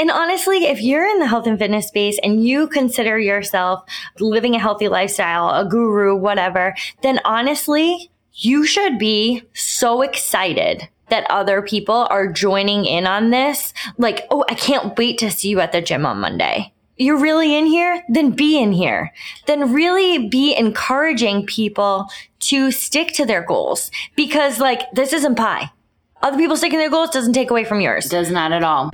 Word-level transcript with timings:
And 0.00 0.10
honestly, 0.10 0.64
if 0.64 0.80
you're 0.80 1.06
in 1.06 1.18
the 1.18 1.26
health 1.26 1.46
and 1.46 1.58
fitness 1.58 1.88
space 1.88 2.18
and 2.22 2.42
you 2.42 2.68
consider 2.68 3.18
yourself 3.18 3.84
living 4.18 4.54
a 4.54 4.58
healthy 4.58 4.88
lifestyle, 4.88 5.50
a 5.50 5.68
guru, 5.68 6.16
whatever, 6.16 6.74
then 7.02 7.20
honestly, 7.26 8.10
you 8.32 8.64
should 8.64 8.98
be 8.98 9.42
so 9.52 10.00
excited 10.00 10.88
that 11.10 11.30
other 11.30 11.60
people 11.60 12.06
are 12.08 12.32
joining 12.32 12.86
in 12.86 13.06
on 13.06 13.28
this. 13.28 13.74
Like, 13.98 14.26
oh, 14.30 14.42
I 14.48 14.54
can't 14.54 14.96
wait 14.96 15.18
to 15.18 15.30
see 15.30 15.50
you 15.50 15.60
at 15.60 15.72
the 15.72 15.82
gym 15.82 16.06
on 16.06 16.18
Monday. 16.18 16.72
You're 16.96 17.20
really 17.20 17.54
in 17.54 17.66
here? 17.66 18.02
Then 18.08 18.30
be 18.30 18.58
in 18.58 18.72
here. 18.72 19.12
Then 19.46 19.74
really 19.74 20.28
be 20.28 20.56
encouraging 20.56 21.44
people 21.44 22.08
to 22.38 22.70
stick 22.70 23.12
to 23.16 23.26
their 23.26 23.44
goals 23.44 23.90
because, 24.16 24.60
like, 24.60 24.90
this 24.92 25.12
isn't 25.12 25.34
pie. 25.34 25.70
Other 26.22 26.38
people 26.38 26.56
sticking 26.56 26.78
to 26.78 26.84
their 26.84 26.90
goals 26.90 27.10
doesn't 27.10 27.34
take 27.34 27.50
away 27.50 27.64
from 27.64 27.82
yours. 27.82 28.06
Does 28.06 28.30
not 28.30 28.52
at 28.52 28.64
all. 28.64 28.90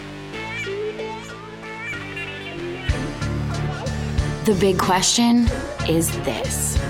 The 4.47 4.55
big 4.55 4.79
question 4.79 5.49
is 5.89 6.09
this. 6.19 6.81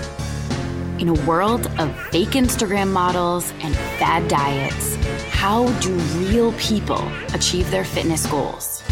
In 0.98 1.08
a 1.08 1.14
world 1.26 1.68
of 1.78 1.98
fake 2.10 2.32
Instagram 2.32 2.92
models 2.92 3.50
and 3.62 3.74
fad 3.98 4.28
diets, 4.28 4.96
how 5.30 5.66
do 5.80 5.94
real 6.18 6.52
people 6.58 7.10
achieve 7.32 7.70
their 7.70 7.86
fitness 7.86 8.26
goals? 8.26 8.82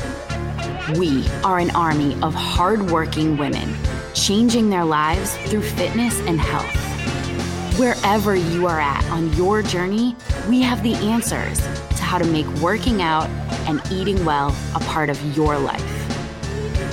We 0.97 1.29
are 1.45 1.59
an 1.59 1.73
army 1.73 2.15
of 2.23 2.33
hardworking 2.33 3.37
women 3.37 3.77
changing 4.15 4.71
their 4.71 4.87
lives 4.87 5.37
through 5.49 5.61
fitness 5.61 6.19
and 6.21 6.41
health. 6.41 7.79
Wherever 7.79 8.35
you 8.35 8.67
are 8.67 8.81
at 8.81 9.05
on 9.11 9.31
your 9.35 9.61
journey, 9.61 10.17
we 10.49 10.63
have 10.63 10.83
the 10.83 10.95
answers 10.95 11.61
to 11.61 12.03
how 12.03 12.17
to 12.17 12.25
make 12.25 12.47
working 12.63 13.03
out 13.03 13.29
and 13.69 13.83
eating 13.93 14.25
well 14.25 14.57
a 14.75 14.81
part 14.81 15.11
of 15.11 15.37
your 15.37 15.59
life. 15.59 15.94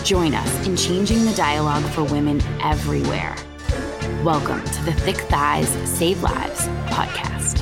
Join 0.03 0.33
us 0.33 0.67
in 0.67 0.75
changing 0.75 1.25
the 1.25 1.33
dialogue 1.33 1.83
for 1.91 2.03
women 2.03 2.41
everywhere. 2.63 3.35
Welcome 4.23 4.63
to 4.63 4.83
the 4.83 4.93
Thick 4.93 5.17
Thighs 5.17 5.69
Save 5.87 6.23
Lives 6.23 6.67
podcast. 6.87 7.59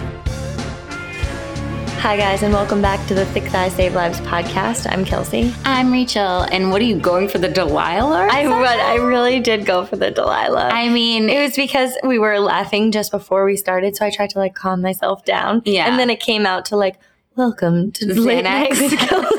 Hi, 2.00 2.16
guys, 2.16 2.42
and 2.42 2.54
welcome 2.54 2.82
back 2.82 3.06
to 3.08 3.14
the 3.14 3.26
Thick 3.26 3.44
Thighs 3.44 3.74
Save 3.74 3.94
Lives 3.94 4.22
podcast. 4.22 4.88
I'm 4.90 5.04
Kelsey. 5.04 5.54
I'm 5.66 5.92
Rachel, 5.92 6.44
and 6.44 6.72
what 6.72 6.80
are 6.82 6.86
you 6.86 6.98
going 6.98 7.28
for 7.28 7.40
the 7.40 7.50
Delilah? 7.50 8.26
or 8.26 8.30
I, 8.30 8.44
something? 8.44 8.54
I 8.54 8.96
really 8.96 9.42
did 9.42 9.66
go 9.66 9.86
for 9.86 9.98
the 9.98 10.10
Delilah. 10.10 10.70
I 10.72 10.88
mean, 10.88 11.30
it 11.30 11.42
was 11.42 11.58
because 11.58 11.92
we 12.06 12.20
were 12.20 12.40
laughing 12.40 12.94
just 12.94 13.12
before 13.12 13.44
we 13.44 13.58
started, 13.58 13.98
so 13.98 14.06
I 14.06 14.12
tried 14.12 14.30
to 14.30 14.40
like 14.40 14.56
calm 14.56 14.82
myself 14.82 15.26
down. 15.26 15.62
Yeah. 15.66 15.90
And 15.90 16.00
then 16.00 16.10
it 16.10 16.22
came 16.22 16.46
out 16.46 16.64
to 16.68 16.78
like, 16.78 16.96
welcome 17.36 17.92
to 17.92 18.06
the 18.06 18.14
late 18.16 18.46
Xanax. 18.46 19.30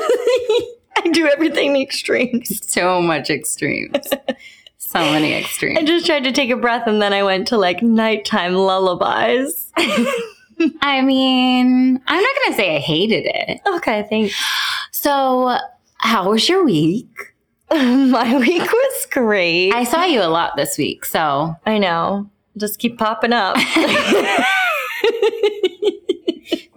I 1.03 1.09
do 1.09 1.27
everything 1.27 1.75
in 1.75 1.81
extremes. 1.81 2.65
so 2.71 3.01
much 3.01 3.29
extremes. 3.29 4.07
so 4.77 4.99
many 4.99 5.33
extremes. 5.33 5.79
I 5.79 5.83
just 5.83 6.05
tried 6.05 6.23
to 6.25 6.31
take 6.31 6.49
a 6.49 6.57
breath 6.57 6.87
and 6.87 7.01
then 7.01 7.13
I 7.13 7.23
went 7.23 7.47
to 7.49 7.57
like 7.57 7.81
nighttime 7.81 8.55
lullabies. 8.55 9.71
I 10.81 11.01
mean, 11.01 12.01
I'm 12.07 12.21
not 12.21 12.35
going 12.35 12.51
to 12.51 12.53
say 12.53 12.75
I 12.75 12.79
hated 12.79 13.23
it. 13.25 13.61
okay, 13.65 14.05
thanks. 14.09 14.35
So, 14.91 15.57
how 15.97 16.29
was 16.29 16.47
your 16.47 16.63
week? 16.63 17.09
My 17.71 18.37
week 18.37 18.71
was 18.71 19.07
great. 19.09 19.71
I 19.73 19.85
saw 19.85 20.03
you 20.03 20.21
a 20.21 20.27
lot 20.27 20.55
this 20.57 20.77
week, 20.77 21.05
so 21.05 21.55
I 21.65 21.77
know. 21.77 22.29
Just 22.57 22.79
keep 22.79 22.99
popping 22.99 23.33
up. 23.33 23.57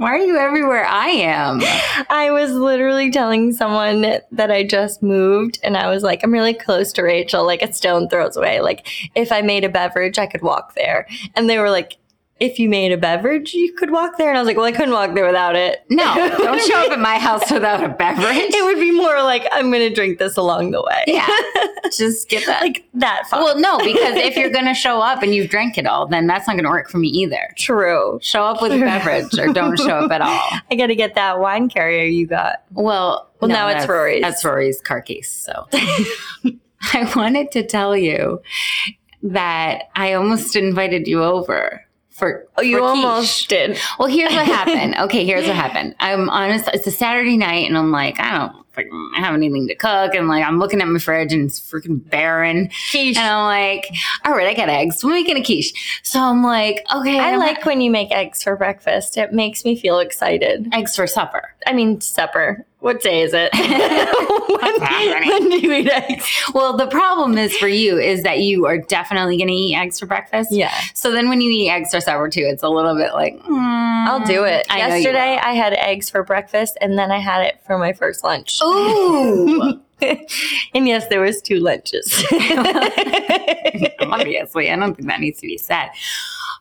Why 0.05 0.11
are 0.11 0.19
you 0.19 0.37
everywhere 0.37 0.85
I 0.85 1.09
am? 1.09 1.63
I 2.11 2.31
was 2.31 2.53
literally 2.53 3.11
telling 3.11 3.55
someone 3.55 4.03
that 4.03 4.51
I 4.51 4.63
just 4.63 5.03
moved 5.03 5.59
and 5.63 5.79
I 5.79 5.89
was 5.89 6.03
like, 6.03 6.23
I'm 6.23 6.31
really 6.31 6.53
close 6.53 6.93
to 6.93 7.03
Rachel, 7.03 7.47
like 7.47 7.63
a 7.63 7.73
stone 7.73 8.11
throws 8.11 8.37
away. 8.37 8.61
Like 8.61 8.87
if 9.15 9.33
I 9.33 9.41
made 9.41 9.65
a 9.65 9.71
beverage, 9.71 10.19
I 10.19 10.27
could 10.27 10.43
walk 10.43 10.75
there. 10.75 11.09
And 11.35 11.49
they 11.49 11.57
were 11.57 11.71
like, 11.71 11.97
if 12.41 12.59
you 12.59 12.69
made 12.69 12.91
a 12.91 12.97
beverage, 12.97 13.55
you 13.55 13.73
could 13.75 13.93
walk 13.93 14.19
there. 14.19 14.29
And 14.29 14.37
I 14.37 14.41
was 14.41 14.47
like, 14.49 14.57
well, 14.57 14.67
I 14.67 14.73
couldn't 14.73 14.93
walk 14.93 15.15
there 15.15 15.25
without 15.25 15.55
it. 15.55 15.85
No, 15.89 16.15
don't 16.39 16.61
show 16.69 16.85
up 16.85 16.91
at 16.91 16.99
my 16.99 17.17
house 17.17 17.49
without 17.51 17.83
a 17.85 17.89
beverage. 17.89 18.37
It 18.37 18.65
would 18.65 18.81
be 18.81 18.91
more 18.91 19.23
like, 19.23 19.47
I'm 19.53 19.71
going 19.71 19.89
to 19.89 19.95
drink 19.95 20.19
this 20.19 20.37
along 20.37 20.73
the 20.73 20.83
way. 20.83 21.05
Yeah, 21.07 21.29
just 21.97 22.29
get 22.29 22.45
that. 22.47 22.61
like 22.61 22.85
that 22.95 23.29
far. 23.31 23.43
well, 23.45 23.59
no, 23.59 23.79
because 23.79 24.17
if 24.17 24.37
you're 24.37 24.51
going 24.51 24.65
to 24.65 24.75
show 24.75 25.01
up 25.01 25.23
and 25.23 25.33
you've 25.33 25.49
drank 25.49 25.79
it 25.79 25.87
all, 25.87 26.07
then 26.09 26.27
that's 26.27 26.49
not 26.49 26.55
going 26.55 26.65
to 26.65 26.71
work 26.71 26.91
for 26.91 26.99
me 26.99 27.09
either. 27.09 27.55
true. 27.57 28.19
Show 28.21 28.43
up 28.45 28.61
with 28.61 28.73
a 28.73 28.79
beverage 28.81 29.39
or 29.39 29.53
don't 29.53 29.79
show 29.79 30.01
up 30.01 30.11
at 30.11 30.21
all. 30.21 30.59
I 30.71 30.75
got 30.75 30.89
to 30.89 30.97
get 30.97 31.15
that 31.15 31.39
wine 31.39 31.69
carrier 31.69 32.05
you 32.05 32.27
got. 32.27 32.65
Well, 32.73 33.31
Well, 33.41 33.49
now 33.49 33.69
it's 33.69 33.87
Rory's. 33.87 34.23
That's 34.23 34.45
Rory's 34.45 34.81
car 34.81 35.01
case. 35.01 35.31
So 35.31 35.69
I 35.73 37.13
wanted 37.15 37.53
to 37.53 37.65
tell 37.65 37.97
you 37.97 38.43
that 39.23 39.85
I 39.95 40.15
almost 40.15 40.57
invited 40.57 41.07
you 41.07 41.23
over 41.23 41.84
for. 42.15 42.47
Oh, 42.57 42.63
you 42.63 42.79
for 42.79 42.81
quiche. 42.93 43.05
almost 43.05 43.49
did. 43.49 43.79
Well, 43.99 44.09
here's 44.09 44.33
what 44.33 44.47
happened. 44.47 44.95
Okay, 45.05 45.25
here's 45.27 45.47
what 45.47 45.57
happened. 45.57 45.95
I'm 46.01 46.31
honest. 46.31 46.69
It's 46.73 46.87
a 46.87 46.91
Saturday 46.91 47.37
night, 47.37 47.67
and 47.69 47.77
I'm 47.77 47.91
like, 47.91 48.19
I 48.21 48.39
don't 48.39 48.65
freaking 48.73 49.15
have 49.17 49.35
anything 49.35 49.67
to 49.69 49.75
cook, 49.75 50.15
and 50.15 50.29
like 50.29 50.45
I'm 50.45 50.59
looking 50.59 50.81
at 50.81 50.89
my 50.89 50.99
fridge, 50.99 51.33
and 51.33 51.47
it's 51.47 51.61
freaking 51.61 52.09
barren. 52.11 52.71
Quiche. 52.91 53.17
And 53.17 53.27
I'm 53.27 53.45
like, 53.45 53.87
all 54.25 54.33
right, 54.33 54.47
I 54.47 54.55
got 54.55 54.69
eggs. 54.69 55.05
We're 55.05 55.13
making 55.13 55.37
a 55.37 55.43
quiche. 55.43 56.01
So 56.03 56.21
I'm 56.21 56.43
like, 56.43 56.85
okay, 56.95 57.19
I 57.19 57.33
I'm 57.33 57.39
like 57.41 57.65
when 57.67 57.81
you 57.81 57.91
make 57.91 58.11
eggs 58.13 58.43
for 58.43 58.57
breakfast. 58.57 59.17
It 59.17 59.33
makes 59.33 59.65
me 59.65 59.77
feel 59.77 59.99
excited. 59.99 60.69
eggs 60.73 60.97
for 60.97 61.07
supper. 61.07 61.44
I 61.67 61.73
mean, 61.73 62.01
supper. 62.01 62.65
What 62.81 63.01
day 63.01 63.23
is 63.23 63.33
it? 63.33 63.55
happening? 63.55 65.29
when, 65.29 65.29
when 65.29 65.51
do 65.51 65.59
you 65.59 65.73
eat 65.73 65.89
eggs? 65.89 66.31
Well, 66.53 66.77
the 66.77 66.87
problem 66.87 67.39
is 67.39 67.57
for 67.57 67.69
you 67.69 67.99
is 67.99 68.23
that 68.25 68.41
you 68.41 68.67
are 68.67 68.79
definitely 68.79 69.39
going 69.39 69.49
to 69.49 69.55
eat 69.55 69.75
eggs 69.75 69.99
for 69.99 70.07
breakfast. 70.07 70.53
Yeah. 70.53 70.75
So 70.93 71.11
then 71.11 71.29
when 71.29 71.41
you 71.41 71.51
eat 71.51 71.71
eggs 71.71 71.91
for 71.93 72.01
supper 72.01 72.29
too, 72.29 72.45
it's 72.45 72.63
a 72.63 72.69
little 72.69 72.95
bit 72.95 73.15
like, 73.15 73.39
mm, 73.41 74.07
I'll 74.07 74.25
do 74.27 74.45
it. 74.45 74.67
I 74.69 74.79
Yesterday. 74.79 75.39
I 75.43 75.55
had 75.55 75.73
eggs 75.75 76.11
for 76.11 76.23
breakfast, 76.23 76.77
and 76.81 76.99
then 76.99 77.11
I 77.11 77.19
had 77.19 77.43
it 77.47 77.61
for 77.67 77.79
my 77.79 77.93
first 77.95 78.23
lunch. 78.23 78.61
Ooh. 78.63 79.81
and 80.01 80.87
yes, 80.87 81.07
there 81.09 81.21
was 81.21 81.41
two 81.41 81.61
lunches. 81.61 82.25
Obviously, 84.01 84.71
I 84.71 84.77
don't 84.77 84.95
think 84.95 85.09
that 85.09 85.21
needs 85.21 85.41
to 85.41 85.47
be 85.47 85.57
said. 85.59 85.89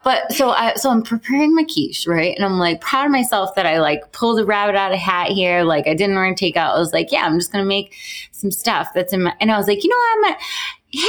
But 0.03 0.31
so 0.33 0.51
I 0.51 0.73
so 0.75 0.89
I'm 0.89 1.01
preparing 1.01 1.55
my 1.55 1.63
quiche, 1.63 2.07
right? 2.07 2.35
And 2.35 2.45
I'm 2.45 2.59
like 2.59 2.81
proud 2.81 3.05
of 3.05 3.11
myself 3.11 3.55
that 3.55 3.65
I 3.65 3.79
like 3.79 4.11
pulled 4.11 4.39
a 4.39 4.45
rabbit 4.45 4.75
out 4.75 4.91
of 4.91 4.99
hat 4.99 5.29
here. 5.29 5.63
Like 5.63 5.87
I 5.87 5.93
didn't 5.93 6.15
want 6.15 6.37
to 6.37 6.45
take 6.45 6.57
out. 6.57 6.75
I 6.75 6.79
was 6.79 6.93
like, 6.93 7.11
yeah, 7.11 7.25
I'm 7.25 7.39
just 7.39 7.51
gonna 7.51 7.65
make 7.65 7.95
some 8.31 8.51
stuff 8.51 8.89
that's 8.93 9.13
in 9.13 9.23
my 9.23 9.33
and 9.39 9.51
I 9.51 9.57
was 9.57 9.67
like, 9.67 9.83
you 9.83 9.89
know 9.89 9.95
what? 9.95 10.35
I'm 10.35 10.35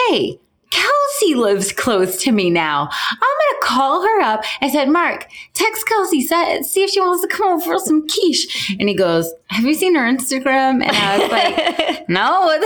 hey, 0.08 0.40
Kelsey 0.74 1.34
lives 1.34 1.70
close 1.70 2.20
to 2.22 2.32
me 2.32 2.50
now. 2.50 2.88
I'm 2.90 3.18
gonna 3.18 3.62
call 3.62 4.02
her 4.02 4.20
up. 4.22 4.44
I 4.60 4.68
said, 4.68 4.88
Mark, 4.88 5.28
text 5.52 5.86
Kelsey, 5.86 6.20
see 6.22 6.82
if 6.82 6.90
she 6.90 7.00
wants 7.00 7.22
to 7.22 7.28
come 7.28 7.52
over 7.52 7.64
for 7.64 7.78
some 7.78 8.08
quiche. 8.08 8.74
And 8.80 8.88
he 8.88 8.94
goes, 8.96 9.32
Have 9.50 9.64
you 9.64 9.74
seen 9.74 9.94
her 9.94 10.02
Instagram? 10.02 10.84
And 10.84 10.90
I 10.90 11.18
was 11.18 11.30
like, 11.30 12.04
No. 12.08 12.58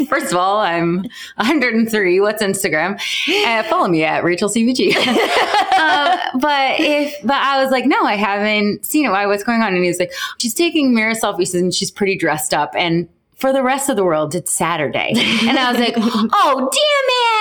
First 0.08 0.32
of 0.32 0.38
all, 0.38 0.60
I'm 0.60 1.04
103. 1.36 2.20
What's 2.20 2.42
Instagram? 2.42 2.98
Uh, 3.46 3.62
follow 3.64 3.88
me 3.88 4.04
at 4.04 4.24
Rachel 4.24 4.48
CVG. 4.48 4.96
um, 5.78 6.40
but 6.40 6.80
if, 6.80 7.14
but 7.22 7.36
I 7.36 7.62
was 7.62 7.70
like, 7.70 7.84
no, 7.84 8.02
I 8.02 8.16
haven't 8.16 8.86
seen 8.86 9.04
it. 9.04 9.10
Why? 9.10 9.26
What's 9.26 9.44
going 9.44 9.60
on? 9.60 9.74
And 9.74 9.82
he 9.82 9.88
was 9.88 9.98
like, 9.98 10.12
she's 10.38 10.54
taking 10.54 10.94
mirror 10.94 11.14
selfies 11.14 11.54
and 11.54 11.74
she's 11.74 11.90
pretty 11.90 12.16
dressed 12.16 12.54
up. 12.54 12.74
And 12.74 13.08
for 13.40 13.52
the 13.52 13.62
rest 13.62 13.88
of 13.88 13.96
the 13.96 14.04
world, 14.04 14.34
it's 14.34 14.52
Saturday. 14.52 15.12
And 15.16 15.58
I 15.58 15.72
was 15.72 15.80
like, 15.80 15.94
oh, 15.96 16.56
damn 16.56 16.68
it. 16.68 17.39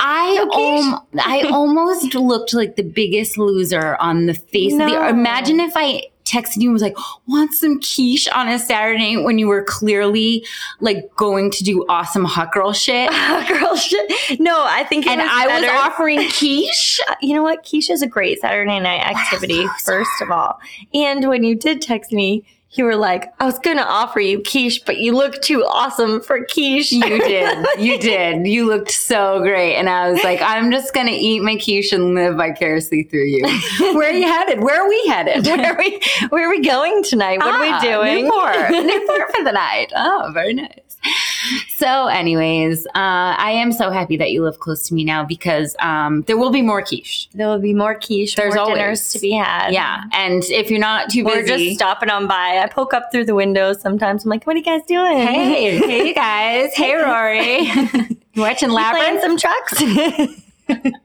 I, 0.00 0.98
um, 1.02 1.20
I 1.20 1.42
almost 1.52 2.14
looked 2.14 2.54
like 2.54 2.76
the 2.76 2.82
biggest 2.82 3.38
loser 3.38 3.96
on 3.96 4.26
the 4.26 4.34
face 4.34 4.72
of 4.72 4.78
the 4.78 4.86
No. 4.86 5.08
Imagine 5.08 5.60
if 5.60 5.72
I 5.76 6.04
texted 6.24 6.58
you 6.58 6.68
and 6.68 6.72
was 6.72 6.82
like, 6.82 6.96
want 7.26 7.52
some 7.54 7.80
quiche 7.80 8.28
on 8.28 8.48
a 8.48 8.58
Saturday 8.58 9.16
when 9.16 9.38
you 9.38 9.48
were 9.48 9.64
clearly 9.64 10.46
like 10.80 11.10
going 11.16 11.50
to 11.50 11.64
do 11.64 11.84
awesome 11.88 12.24
hot 12.24 12.52
girl 12.52 12.72
shit. 12.72 13.10
Hot 13.12 13.48
girl 13.48 13.76
shit. 13.76 14.40
No, 14.40 14.62
I 14.64 14.84
think 14.84 15.06
and 15.06 15.20
was 15.20 15.30
I 15.30 15.60
was 15.60 15.68
offering 15.70 16.18
quiche. 16.30 17.00
You 17.20 17.34
know 17.34 17.42
what? 17.42 17.64
Quiche 17.64 17.90
is 17.90 18.02
a 18.02 18.06
great 18.06 18.40
Saturday 18.40 18.78
night 18.80 19.00
activity, 19.00 19.66
first 19.82 20.10
of 20.20 20.30
all. 20.30 20.60
And 20.94 21.28
when 21.28 21.42
you 21.42 21.54
did 21.54 21.82
text 21.82 22.12
me, 22.12 22.44
you 22.72 22.84
were 22.84 22.94
like, 22.94 23.32
I 23.40 23.46
was 23.46 23.58
going 23.58 23.78
to 23.78 23.84
offer 23.86 24.20
you 24.20 24.42
quiche, 24.42 24.84
but 24.84 24.98
you 24.98 25.12
look 25.16 25.42
too 25.42 25.64
awesome 25.64 26.20
for 26.20 26.44
quiche. 26.44 26.92
You 26.92 27.18
did. 27.18 27.66
You 27.78 27.98
did. 27.98 28.46
You 28.46 28.66
looked 28.66 28.90
so 28.92 29.40
great. 29.40 29.74
And 29.76 29.88
I 29.88 30.10
was 30.10 30.22
like, 30.22 30.40
I'm 30.40 30.70
just 30.70 30.94
going 30.94 31.06
to 31.08 31.12
eat 31.12 31.40
my 31.40 31.56
quiche 31.56 31.92
and 31.92 32.14
live 32.14 32.36
vicariously 32.36 33.02
through 33.04 33.24
you. 33.24 33.42
Where 33.94 34.10
are 34.10 34.12
you 34.12 34.26
headed? 34.26 34.60
Where 34.62 34.82
are 34.84 34.88
we 34.88 35.04
headed? 35.08 35.46
where, 35.46 35.72
are 35.72 35.78
we, 35.78 36.00
where 36.28 36.46
are 36.46 36.50
we 36.50 36.62
going 36.62 37.02
tonight? 37.02 37.38
What 37.38 37.48
are 37.48 37.64
Ah, 37.64 37.80
we 37.80 37.88
doing? 37.88 38.24
Newport. 38.24 38.70
Newport 38.86 39.34
for 39.36 39.42
the 39.44 39.52
night. 39.52 39.92
Oh, 39.96 40.30
very 40.32 40.54
nice. 40.54 40.89
So, 41.76 42.06
anyways, 42.06 42.86
uh, 42.88 42.90
I 42.94 43.52
am 43.52 43.72
so 43.72 43.90
happy 43.90 44.16
that 44.18 44.30
you 44.30 44.42
live 44.42 44.60
close 44.60 44.86
to 44.88 44.94
me 44.94 45.04
now 45.04 45.24
because 45.24 45.74
um, 45.80 46.22
there 46.22 46.36
will 46.36 46.50
be 46.50 46.62
more 46.62 46.82
quiche. 46.82 47.28
There 47.34 47.48
will 47.48 47.58
be 47.58 47.74
more 47.74 47.94
quiche, 47.94 48.34
There's 48.36 48.54
more 48.54 48.64
always- 48.64 48.78
dinners 48.78 49.12
to 49.12 49.18
be 49.20 49.32
had. 49.32 49.70
Yeah, 49.72 50.02
and 50.12 50.42
if 50.44 50.70
you're 50.70 50.78
not 50.78 51.10
too 51.10 51.24
We're 51.24 51.42
busy, 51.44 51.66
just 51.68 51.76
stopping 51.78 52.10
on 52.10 52.26
by. 52.26 52.60
I 52.62 52.68
poke 52.68 52.94
up 52.94 53.10
through 53.12 53.24
the 53.26 53.34
window 53.34 53.72
sometimes. 53.72 54.24
I'm 54.24 54.30
like, 54.30 54.46
what 54.46 54.54
are 54.56 54.58
you 54.58 54.64
guys 54.64 54.82
doing? 54.86 55.18
hey, 55.18 55.78
hey, 55.78 56.06
you 56.08 56.14
guys, 56.14 56.74
hey, 56.74 56.94
Rory, 56.94 58.08
You 58.34 58.42
watching 58.42 58.70
Labyrinth. 58.70 59.20
some 59.22 59.36
trucks. 59.36 59.82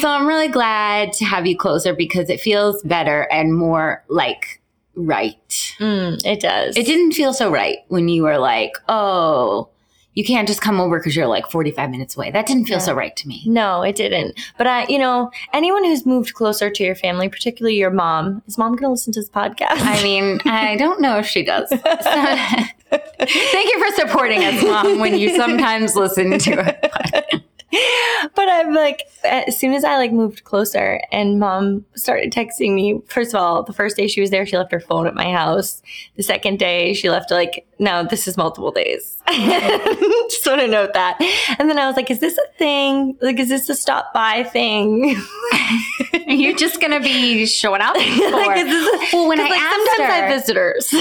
So 0.00 0.08
I'm 0.08 0.26
really 0.26 0.48
glad 0.48 1.12
to 1.14 1.24
have 1.24 1.46
you 1.46 1.56
closer 1.56 1.94
because 1.94 2.28
it 2.28 2.40
feels 2.40 2.82
better 2.82 3.28
and 3.30 3.54
more 3.56 4.02
like 4.08 4.60
right. 4.96 5.74
Mm, 5.78 6.24
it 6.24 6.40
does. 6.40 6.76
It 6.76 6.86
didn't 6.86 7.12
feel 7.12 7.32
so 7.32 7.50
right 7.50 7.78
when 7.88 8.08
you 8.08 8.22
were 8.22 8.38
like, 8.38 8.72
oh, 8.88 9.68
you 10.14 10.24
can't 10.24 10.46
just 10.46 10.60
come 10.60 10.78
over 10.80 10.98
because 11.00 11.16
you're 11.16 11.26
like 11.26 11.50
45 11.50 11.90
minutes 11.90 12.16
away. 12.16 12.30
That 12.30 12.46
didn't 12.46 12.66
feel 12.66 12.76
Yeah. 12.76 12.84
so 12.84 12.94
right 12.94 13.16
to 13.16 13.26
me. 13.26 13.42
No, 13.46 13.82
it 13.82 13.96
didn't. 13.96 14.38
But 14.56 14.68
I, 14.68 14.86
you 14.86 14.98
know, 14.98 15.30
anyone 15.52 15.82
who's 15.84 16.06
moved 16.06 16.34
closer 16.34 16.70
to 16.70 16.84
your 16.84 16.94
family, 16.94 17.28
particularly 17.28 17.76
your 17.76 17.90
mom, 17.90 18.40
is 18.46 18.56
mom 18.56 18.72
going 18.76 18.82
to 18.84 18.90
listen 18.90 19.12
to 19.14 19.20
this 19.20 19.28
podcast? 19.28 19.66
I 19.70 20.00
mean, 20.04 20.40
I 20.44 20.76
don't 20.78 21.00
know 21.00 21.18
if 21.18 21.26
she 21.26 21.42
does. 21.44 21.68
So- 21.68 21.76
thank 21.80 23.72
you 23.72 23.84
for 23.84 23.96
supporting 24.00 24.44
us, 24.44 24.62
Mom, 24.62 25.00
when 25.00 25.18
you 25.18 25.34
sometimes 25.36 25.96
listen 25.96 26.38
to 26.38 26.50
it. 26.68 27.42
but 28.34 28.48
I'm 28.48 28.74
like, 28.74 29.02
as 29.24 29.56
soon 29.56 29.72
as 29.74 29.84
I 29.84 29.96
like 29.96 30.12
moved 30.12 30.44
closer 30.44 31.00
and 31.12 31.38
mom 31.40 31.84
started 31.94 32.32
texting 32.32 32.74
me, 32.74 33.00
first 33.08 33.34
of 33.34 33.40
all, 33.40 33.62
the 33.62 33.72
first 33.72 33.96
day 33.96 34.06
she 34.08 34.20
was 34.20 34.30
there, 34.30 34.46
she 34.46 34.56
left 34.56 34.72
her 34.72 34.80
phone 34.80 35.06
at 35.06 35.14
my 35.14 35.30
house. 35.32 35.82
The 36.16 36.22
second 36.22 36.58
day, 36.58 36.94
she 36.94 37.10
left 37.10 37.30
like, 37.30 37.66
no, 37.78 38.04
this 38.04 38.28
is 38.28 38.36
multiple 38.36 38.70
days. 38.70 39.16
Just 39.28 40.46
want 40.46 40.60
to 40.60 40.68
note 40.68 40.92
that. 40.94 41.16
And 41.58 41.68
then 41.68 41.78
I 41.78 41.86
was 41.86 41.96
like, 41.96 42.10
is 42.10 42.20
this 42.20 42.38
a 42.38 42.58
thing? 42.58 43.16
Like, 43.20 43.38
is 43.38 43.48
this 43.48 43.68
a 43.68 43.74
stop 43.74 44.12
by 44.14 44.44
thing? 44.44 45.16
You're 46.26 46.56
just 46.56 46.80
going 46.80 46.92
to 46.92 47.00
be 47.00 47.44
showing 47.46 47.80
up 47.82 47.94
like, 47.96 48.56
is 48.58 48.66
this 48.66 49.12
a, 49.12 49.16
Well, 49.16 49.28
when 49.28 49.40
I 49.40 49.44
like, 49.44 49.60
asked 49.60 49.86
sometimes 49.96 50.00
I 50.00 50.04
her- 50.04 50.12
have 50.12 50.32
visitors. 50.40 50.92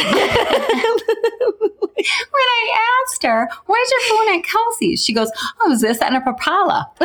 When 1.96 2.36
I 2.36 2.76
asked 3.08 3.24
her, 3.24 3.50
where's 3.68 3.92
your 3.92 4.02
phone 4.10 4.36
at 4.40 4.44
Kelsey's? 4.44 5.04
She 5.06 5.14
goes, 5.14 5.32
oh, 5.62 5.72
is 5.72 5.82
this 5.82 6.02
and 6.02 6.18
a 6.18 6.22
Papala? 6.68 6.88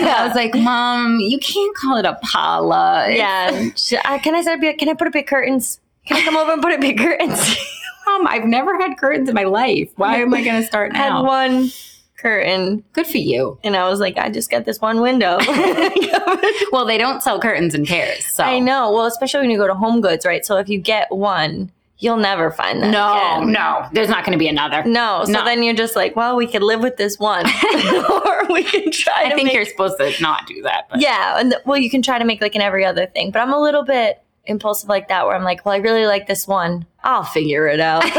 And 0.00 0.08
I 0.08 0.26
was 0.26 0.34
like, 0.34 0.54
Mom, 0.54 1.18
you 1.20 1.38
can't 1.38 1.76
call 1.76 1.96
it 1.96 2.04
a 2.04 2.18
Pala. 2.22 3.06
Yeah. 3.10 3.70
She- 3.76 3.96
uh, 3.96 4.18
can 4.18 4.34
I 4.34 4.42
set 4.42 4.62
up? 4.62 4.78
Can 4.78 4.88
I 4.88 4.94
put 4.94 5.06
up 5.06 5.12
big 5.12 5.26
curtains? 5.26 5.80
Can 6.06 6.16
I 6.18 6.22
come 6.24 6.36
over 6.36 6.52
and 6.52 6.62
put 6.62 6.72
up 6.72 6.80
big 6.80 6.98
curtains? 6.98 7.56
Mom, 8.06 8.26
I've 8.26 8.44
never 8.44 8.78
had 8.78 8.98
curtains 8.98 9.28
in 9.28 9.34
my 9.34 9.44
life. 9.44 9.90
Why 9.96 10.16
am 10.18 10.34
I 10.34 10.44
going 10.44 10.60
to 10.60 10.66
start 10.66 10.92
I 10.94 10.98
had 10.98 11.20
one 11.22 11.70
curtain, 12.18 12.82
Good 12.92 13.06
for 13.06 13.18
you. 13.18 13.58
and 13.64 13.76
I 13.76 13.88
was 13.88 14.00
like, 14.00 14.16
I 14.18 14.30
just 14.30 14.50
got 14.50 14.64
this 14.64 14.80
one 14.80 15.00
window. 15.00 15.38
Well, 16.72 16.86
they 16.86 16.98
don't 16.98 17.22
sell 17.22 17.38
curtains 17.40 17.74
in 17.74 17.84
pairs. 17.86 18.24
So 18.26 18.42
I 18.44 18.58
know. 18.58 18.92
Well, 18.92 19.04
especially 19.06 19.40
when 19.40 19.50
you 19.50 19.58
go 19.58 19.66
to 19.66 19.74
Home 19.74 20.00
Goods, 20.00 20.24
right? 20.26 20.44
So 20.44 20.56
if 20.56 20.68
you 20.68 20.78
get 20.78 21.10
one, 21.10 21.70
you'll 21.98 22.16
never 22.16 22.50
find 22.50 22.82
that. 22.82 22.90
No, 22.90 23.38
again. 23.38 23.52
no, 23.52 23.86
there's 23.92 24.08
not 24.08 24.24
going 24.24 24.32
to 24.32 24.38
be 24.38 24.48
another. 24.48 24.82
No, 24.84 25.22
so 25.24 25.32
No. 25.32 25.44
then 25.44 25.62
you're 25.62 25.74
just 25.74 25.94
like, 25.96 26.16
well, 26.16 26.36
we 26.36 26.46
could 26.46 26.62
live 26.62 26.80
with 26.80 26.96
this 26.96 27.18
one, 27.18 27.46
or 28.26 28.46
we 28.50 28.64
can 28.64 28.90
try 28.90 29.22
I 29.24 29.28
to 29.30 29.34
think 29.34 29.46
make 29.46 29.54
you're 29.54 29.64
supposed 29.64 29.98
to 29.98 30.12
not 30.20 30.46
do 30.46 30.60
that. 30.62 30.88
But 30.90 31.00
Yeah, 31.00 31.38
and 31.38 31.54
well, 31.64 31.78
you 31.78 31.88
can 31.90 32.02
try 32.02 32.18
to 32.18 32.24
make 32.24 32.40
like 32.40 32.54
an 32.54 32.60
every 32.62 32.84
other 32.84 33.06
thing, 33.06 33.30
but 33.30 33.40
I'm 33.40 33.52
a 33.52 33.60
little 33.60 33.84
bit 33.84 34.20
impulsive 34.46 34.88
like 34.88 35.08
that, 35.08 35.24
where 35.26 35.34
I'm 35.34 35.44
like, 35.44 35.64
well, 35.64 35.74
I 35.74 35.78
really 35.78 36.04
like 36.06 36.26
this 36.26 36.46
one. 36.46 36.84
I'll 37.02 37.24
figure 37.24 37.66
it 37.68 37.80
out. 37.80 38.02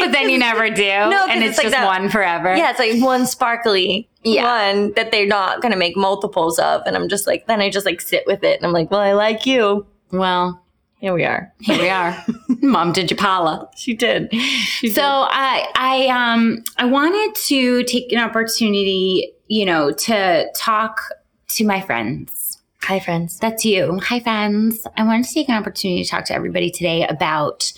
but 0.00 0.12
then 0.12 0.28
you 0.30 0.38
never 0.38 0.68
do. 0.70 0.82
'cause 0.82 1.28
and 1.30 1.42
it's 1.42 1.50
it's, 1.50 1.58
like 1.58 1.64
just 1.66 1.76
that- 1.76 1.86
one 1.86 2.08
forever. 2.08 2.54
yeah, 2.56 2.70
it's 2.70 2.78
like 2.78 3.00
one 3.02 3.26
sparkly 3.26 4.08
Yeah. 4.22 4.70
one 4.72 4.92
that 4.94 5.10
they're 5.12 5.26
not 5.26 5.60
gonna 5.62 5.76
make 5.76 5.96
multiples 5.96 6.58
of, 6.58 6.82
and 6.86 6.96
I'm 6.96 7.08
just 7.08 7.26
like, 7.26 7.46
then 7.46 7.60
I 7.60 7.70
just 7.70 7.86
like 7.86 8.00
sit 8.00 8.24
with 8.26 8.42
it, 8.44 8.58
and 8.58 8.66
I'm 8.66 8.72
like, 8.72 8.90
well, 8.90 9.00
I 9.00 9.12
like 9.12 9.46
you. 9.46 9.86
Well, 10.12 10.60
Here 11.00 11.14
we 11.14 11.24
are. 11.24 11.50
here 11.60 11.78
we 11.78 11.88
are. 11.88 12.14
Mom 12.60 12.92
did 12.92 13.08
Japala. 13.08 13.68
She 13.74 13.94
did. 13.94 14.30
She 14.34 14.90
So 14.90 15.02
I 15.02 15.66
I 15.74 16.06
um 16.08 16.62
I 16.76 16.84
wanted 16.84 17.34
to 17.46 17.82
take 17.84 18.12
an 18.12 18.18
opportunity, 18.18 19.32
you 19.48 19.64
know, 19.64 19.92
to 19.92 20.50
talk 20.54 21.00
to 21.48 21.64
my 21.64 21.80
friends. 21.80 22.58
Hi, 22.82 23.00
friends. 23.00 23.38
That's 23.38 23.64
you. 23.64 23.98
Hi 24.04 24.20
friends. 24.20 24.86
I 24.98 25.04
wanted 25.04 25.24
to 25.24 25.32
take 25.32 25.48
an 25.48 25.54
opportunity 25.54 26.04
to 26.04 26.10
talk 26.10 26.26
to 26.26 26.34
everybody 26.34 26.70
today 26.70 27.06
about 27.06 27.72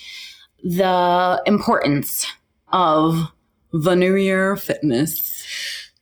the 0.65 1.41
importance 1.47 2.27
of 2.73 3.31
the 3.73 3.95
new 3.95 4.17
year 4.17 4.57
fitness. 4.57 5.45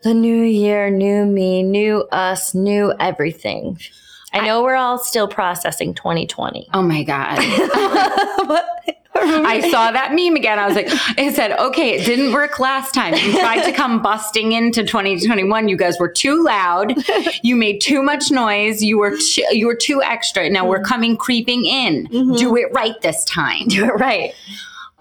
The 0.02 0.14
new 0.14 0.42
year, 0.42 0.88
new 0.88 1.26
me, 1.26 1.62
new 1.62 2.08
us, 2.12 2.54
new 2.54 2.94
everything. 2.98 3.78
I 4.32 4.46
know 4.46 4.62
we're 4.62 4.76
all 4.76 4.98
still 4.98 5.28
processing 5.28 5.94
2020. 5.94 6.68
Oh 6.72 6.82
my 6.82 7.02
god. 7.02 7.38
I 7.40 8.90
I 9.22 9.70
saw 9.70 9.90
that 9.90 10.14
meme 10.14 10.36
again. 10.36 10.58
I 10.58 10.66
was 10.66 10.76
like, 10.76 10.88
it 11.18 11.34
said, 11.34 11.52
okay, 11.52 11.90
it 11.98 12.04
didn't 12.06 12.32
work 12.32 12.58
last 12.58 12.94
time. 12.94 13.14
You 13.14 13.38
tried 13.38 13.64
to 13.64 13.72
come 13.72 14.00
busting 14.00 14.52
into 14.52 14.84
2021. 14.84 15.68
You 15.68 15.76
guys 15.76 15.98
were 15.98 16.08
too 16.08 16.44
loud. 16.44 16.94
You 17.42 17.56
made 17.56 17.80
too 17.80 18.02
much 18.02 18.30
noise. 18.30 18.82
You 18.82 18.98
were 18.98 19.16
too, 19.16 19.44
you 19.50 19.66
were 19.66 19.74
too 19.74 20.02
extra. 20.02 20.48
Now 20.48 20.66
we're 20.66 20.76
mm-hmm. 20.76 20.84
coming 20.84 21.16
creeping 21.16 21.66
in. 21.66 22.06
Mm-hmm. 22.06 22.36
Do 22.36 22.56
it 22.56 22.72
right 22.72 23.00
this 23.02 23.24
time. 23.24 23.66
do 23.68 23.84
it 23.88 23.94
right. 23.94 24.34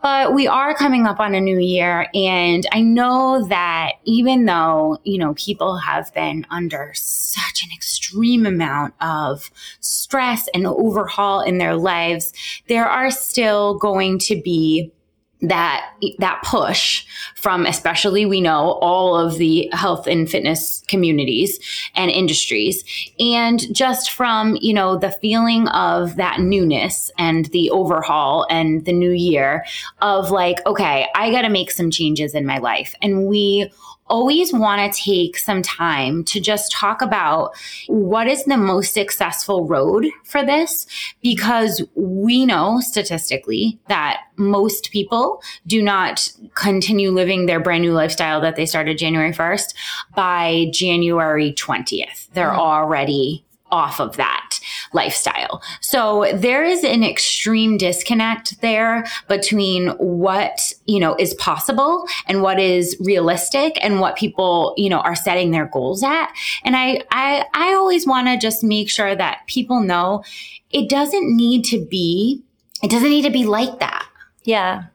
But 0.02 0.34
we 0.34 0.48
are 0.48 0.74
coming 0.74 1.06
up 1.06 1.20
on 1.20 1.36
a 1.36 1.42
new 1.42 1.60
year. 1.60 2.08
And 2.14 2.66
I 2.72 2.82
know 2.82 3.46
that 3.50 3.94
even 4.06 4.46
though, 4.46 4.98
you 5.04 5.18
know, 5.18 5.34
people 5.36 5.78
have 5.78 6.14
been 6.14 6.46
under 6.50 6.92
such 6.96 7.64
an 7.64 7.70
extreme 7.74 8.46
amount 8.46 8.94
of 9.02 9.52
stress 9.82 10.48
and 10.54 10.66
overhaul 10.66 11.42
in 11.42 11.58
their 11.58 11.76
lives, 11.76 12.34
there 12.68 12.88
are 12.88 13.12
still 13.12 13.78
going 13.78 14.20
to 14.20 14.42
be 14.42 14.92
that 15.42 15.90
that 16.18 16.42
push 16.44 17.06
from 17.36 17.66
especially 17.66 18.26
we 18.26 18.42
know 18.42 18.74
all 18.82 19.16
of 19.16 19.38
the 19.38 19.70
health 19.72 20.06
and 20.06 20.30
fitness 20.30 20.84
communities 20.88 21.60
and 21.96 22.12
industries. 22.12 22.84
And 23.20 23.74
just 23.74 24.12
from 24.12 24.58
you 24.62 24.74
know 24.74 24.98
the 24.98 25.12
feeling 25.12 25.68
of 25.70 26.18
that 26.18 26.42
newness 26.42 27.10
and 27.18 27.46
the 27.48 27.70
overhaul 27.70 28.46
and 28.50 28.84
the 28.86 28.94
new 28.94 29.12
year 29.12 29.66
of 30.02 30.32
like 30.32 30.66
okay 30.66 31.08
i 31.16 31.32
got 31.32 31.44
to 31.44 31.50
make 31.50 31.72
some 31.72 31.90
changes 31.90 32.36
in 32.36 32.46
my 32.46 32.58
life. 32.58 32.94
And 33.02 33.26
we 33.28 33.72
always 34.10 34.54
want 34.54 34.94
to 34.94 35.02
take 35.02 35.38
some 35.38 35.62
time 35.62 36.24
to 36.26 36.40
just 36.40 36.72
talk 36.72 37.02
about 37.02 37.56
what 37.88 38.28
is 38.28 38.44
the 38.46 38.58
most 38.58 38.94
successful 38.94 39.66
road 39.68 40.08
for 40.24 40.46
this 40.46 40.86
because 41.22 41.84
we 41.96 42.46
know 42.46 42.80
statistically 42.80 43.80
that 43.88 44.22
most 44.36 44.92
people 44.92 45.42
do 45.68 45.82
not 45.82 46.32
continue 46.56 47.12
living 47.12 47.46
their 47.46 47.60
brand 47.60 47.82
new 47.82 47.94
lifestyle 47.94 48.42
that 48.42 48.56
they 48.56 48.66
started 48.66 48.98
January 48.98 49.32
1st 49.32 49.74
by 50.16 50.68
January 50.74 51.54
20th. 51.54 52.28
They're 52.34 52.50
mm-hmm. 52.50 52.60
already 52.60 53.46
off 53.72 54.00
of 54.00 54.18
that 54.18 54.60
lifestyle. 54.94 55.62
So 55.82 56.32
there 56.34 56.64
is 56.64 56.84
an 56.84 57.04
extreme 57.04 57.78
disconnect 57.78 58.62
there 58.62 59.06
between 59.28 59.90
what, 59.98 60.74
you 60.86 61.00
know, 61.00 61.16
is 61.18 61.34
possible 61.36 62.06
and 62.28 62.42
what 62.42 62.60
is 62.60 62.96
realistic 63.00 63.78
and 63.82 64.00
what 64.00 64.16
people, 64.16 64.74
you 64.78 64.90
know, 64.90 65.00
are 65.00 65.16
setting 65.16 65.52
their 65.52 65.68
goals 65.68 66.04
at. 66.04 66.30
And 66.64 66.76
I 66.76 67.04
I 67.12 67.46
I 67.54 67.74
always 67.74 68.08
want 68.08 68.28
to 68.28 68.38
just 68.38 68.64
make 68.64 68.90
sure 68.90 69.16
that 69.16 69.42
people 69.48 69.82
know 69.82 70.24
it 70.72 70.90
doesn't 70.90 71.36
need 71.36 71.66
to 71.66 71.84
be 71.86 72.44
it 72.82 72.90
doesn't 72.90 73.10
need 73.10 73.24
to 73.24 73.32
be 73.32 73.46
like 73.46 73.80
that. 73.80 74.08
Yeah. 74.44 74.86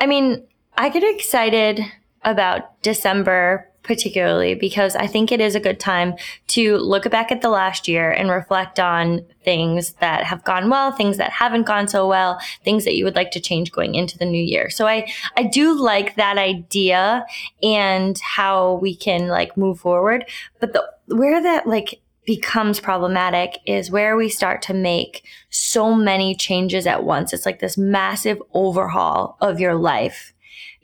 I 0.00 0.06
mean, 0.06 0.42
I 0.76 0.88
get 0.88 1.02
excited 1.02 1.80
about 2.22 2.82
December 2.82 3.68
particularly 3.88 4.54
because 4.54 4.94
I 4.94 5.06
think 5.06 5.32
it 5.32 5.40
is 5.40 5.54
a 5.54 5.60
good 5.60 5.80
time 5.80 6.14
to 6.48 6.76
look 6.76 7.10
back 7.10 7.32
at 7.32 7.40
the 7.40 7.48
last 7.48 7.88
year 7.88 8.10
and 8.10 8.30
reflect 8.30 8.78
on 8.78 9.24
things 9.42 9.92
that 9.94 10.24
have 10.24 10.44
gone 10.44 10.68
well, 10.68 10.92
things 10.92 11.16
that 11.16 11.30
haven't 11.30 11.66
gone 11.66 11.88
so 11.88 12.06
well, 12.06 12.38
things 12.62 12.84
that 12.84 12.96
you 12.96 13.04
would 13.04 13.16
like 13.16 13.30
to 13.30 13.40
change 13.40 13.72
going 13.72 13.94
into 13.94 14.18
the 14.18 14.26
new 14.26 14.42
year. 14.42 14.68
So 14.68 14.86
I 14.86 15.10
I 15.38 15.44
do 15.44 15.72
like 15.72 16.16
that 16.16 16.36
idea 16.36 17.24
and 17.62 18.18
how 18.20 18.74
we 18.74 18.94
can 18.94 19.28
like 19.28 19.56
move 19.56 19.80
forward, 19.80 20.26
but 20.60 20.74
the 20.74 20.86
where 21.06 21.42
that 21.42 21.66
like 21.66 22.02
becomes 22.26 22.78
problematic 22.78 23.58
is 23.64 23.90
where 23.90 24.14
we 24.14 24.28
start 24.28 24.60
to 24.60 24.74
make 24.74 25.24
so 25.48 25.94
many 25.94 26.34
changes 26.34 26.86
at 26.86 27.02
once. 27.02 27.32
It's 27.32 27.46
like 27.46 27.60
this 27.60 27.78
massive 27.78 28.42
overhaul 28.52 29.38
of 29.40 29.58
your 29.58 29.76
life. 29.76 30.34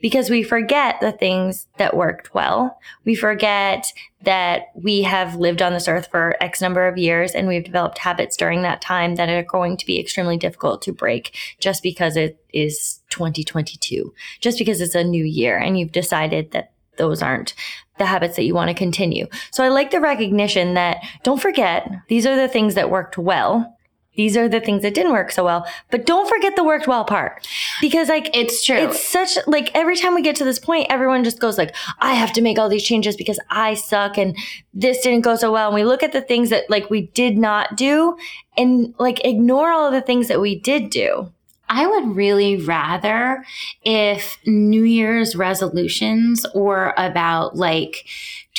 Because 0.05 0.29
we 0.29 0.43
forget 0.43 1.01
the 1.01 1.13
things 1.13 1.67
that 1.79 1.97
worked 1.97 2.35
well. 2.35 2.79
We 3.07 3.15
forget 3.15 3.91
that 4.25 4.65
we 4.75 5.01
have 5.01 5.37
lived 5.37 5.63
on 5.63 5.73
this 5.73 5.89
earth 5.89 6.09
for 6.11 6.37
X 6.43 6.61
number 6.61 6.87
of 6.87 6.99
years 6.99 7.33
and 7.33 7.49
we've 7.49 7.65
developed 7.65 7.97
habits 7.97 8.37
during 8.37 8.61
that 8.61 8.83
time 8.83 9.15
that 9.15 9.31
are 9.31 9.43
going 9.43 9.79
to 9.79 9.87
be 9.87 9.99
extremely 9.99 10.37
difficult 10.37 10.83
to 10.83 10.93
break 10.93 11.35
just 11.59 11.83
because 11.83 12.19
it 12.19 12.39
is 12.53 13.01
2022, 13.09 14.13
just 14.41 14.59
because 14.59 14.83
it's 14.83 14.95
a 14.95 15.03
new 15.03 15.25
year 15.25 15.57
and 15.57 15.79
you've 15.79 15.91
decided 15.91 16.51
that 16.51 16.73
those 16.99 17.23
aren't 17.23 17.55
the 17.97 18.05
habits 18.05 18.37
that 18.37 18.45
you 18.45 18.55
want 18.55 18.69
to 18.69 18.75
continue. 18.75 19.27
So 19.53 19.65
I 19.65 19.69
like 19.69 19.91
the 19.91 20.01
recognition 20.01 20.75
that 20.75 20.99
don't 21.23 21.41
forget, 21.41 21.91
these 22.09 22.27
are 22.27 22.37
the 22.37 22.49
things 22.49 22.75
that 22.75 22.91
worked 22.91 23.17
well 23.17 23.75
these 24.17 24.37
are 24.37 24.49
the 24.49 24.61
things 24.61 24.83
that 24.83 24.95
didn't 24.95 25.13
work 25.13 25.33
so 25.33 25.45
well. 25.45 25.67
But 25.91 26.07
don't 26.07 26.29
forget 26.29 26.57
the 26.57 26.65
worked 26.65 26.87
well 26.87 27.05
part. 27.05 27.47
Because 27.81 28.09
like 28.09 28.35
it's 28.37 28.65
true. 28.65 28.77
It's 28.77 29.03
such 29.03 29.39
like 29.47 29.71
every 29.75 29.97
time 29.97 30.15
we 30.15 30.23
get 30.23 30.37
to 30.37 30.45
this 30.45 30.59
point, 30.59 30.87
everyone 30.91 31.25
just 31.25 31.41
goes 31.41 31.59
like, 31.59 31.75
I 32.01 32.15
have 32.15 32.33
to 32.35 32.43
make 32.43 32.59
all 32.59 32.69
these 32.69 32.85
changes 32.85 33.17
because 33.17 33.39
I 33.51 33.75
suck 33.75 34.17
and 34.19 34.37
this 34.73 35.01
didn't 35.03 35.23
go 35.23 35.37
so 35.37 35.53
well. 35.53 35.69
And 35.69 35.75
we 35.75 35.85
look 35.85 36.03
at 36.03 36.13
the 36.13 36.23
things 36.23 36.51
that 36.51 36.71
like 36.71 36.91
we 36.91 37.03
did 37.09 37.37
not 37.37 37.77
do 37.77 38.17
and 38.57 38.95
like 38.99 39.25
ignore 39.25 39.71
all 39.71 39.87
of 39.87 39.93
the 39.93 40.03
things 40.03 40.29
that 40.29 40.41
we 40.41 40.59
did 40.59 40.91
do. 40.91 41.31
I 41.69 41.87
would 41.87 42.15
really 42.15 42.57
rather 42.57 43.45
if 43.83 44.39
New 44.47 44.85
Year's 44.85 45.35
resolutions 45.35 46.45
were 46.55 46.93
about 46.97 47.57
like 47.57 48.07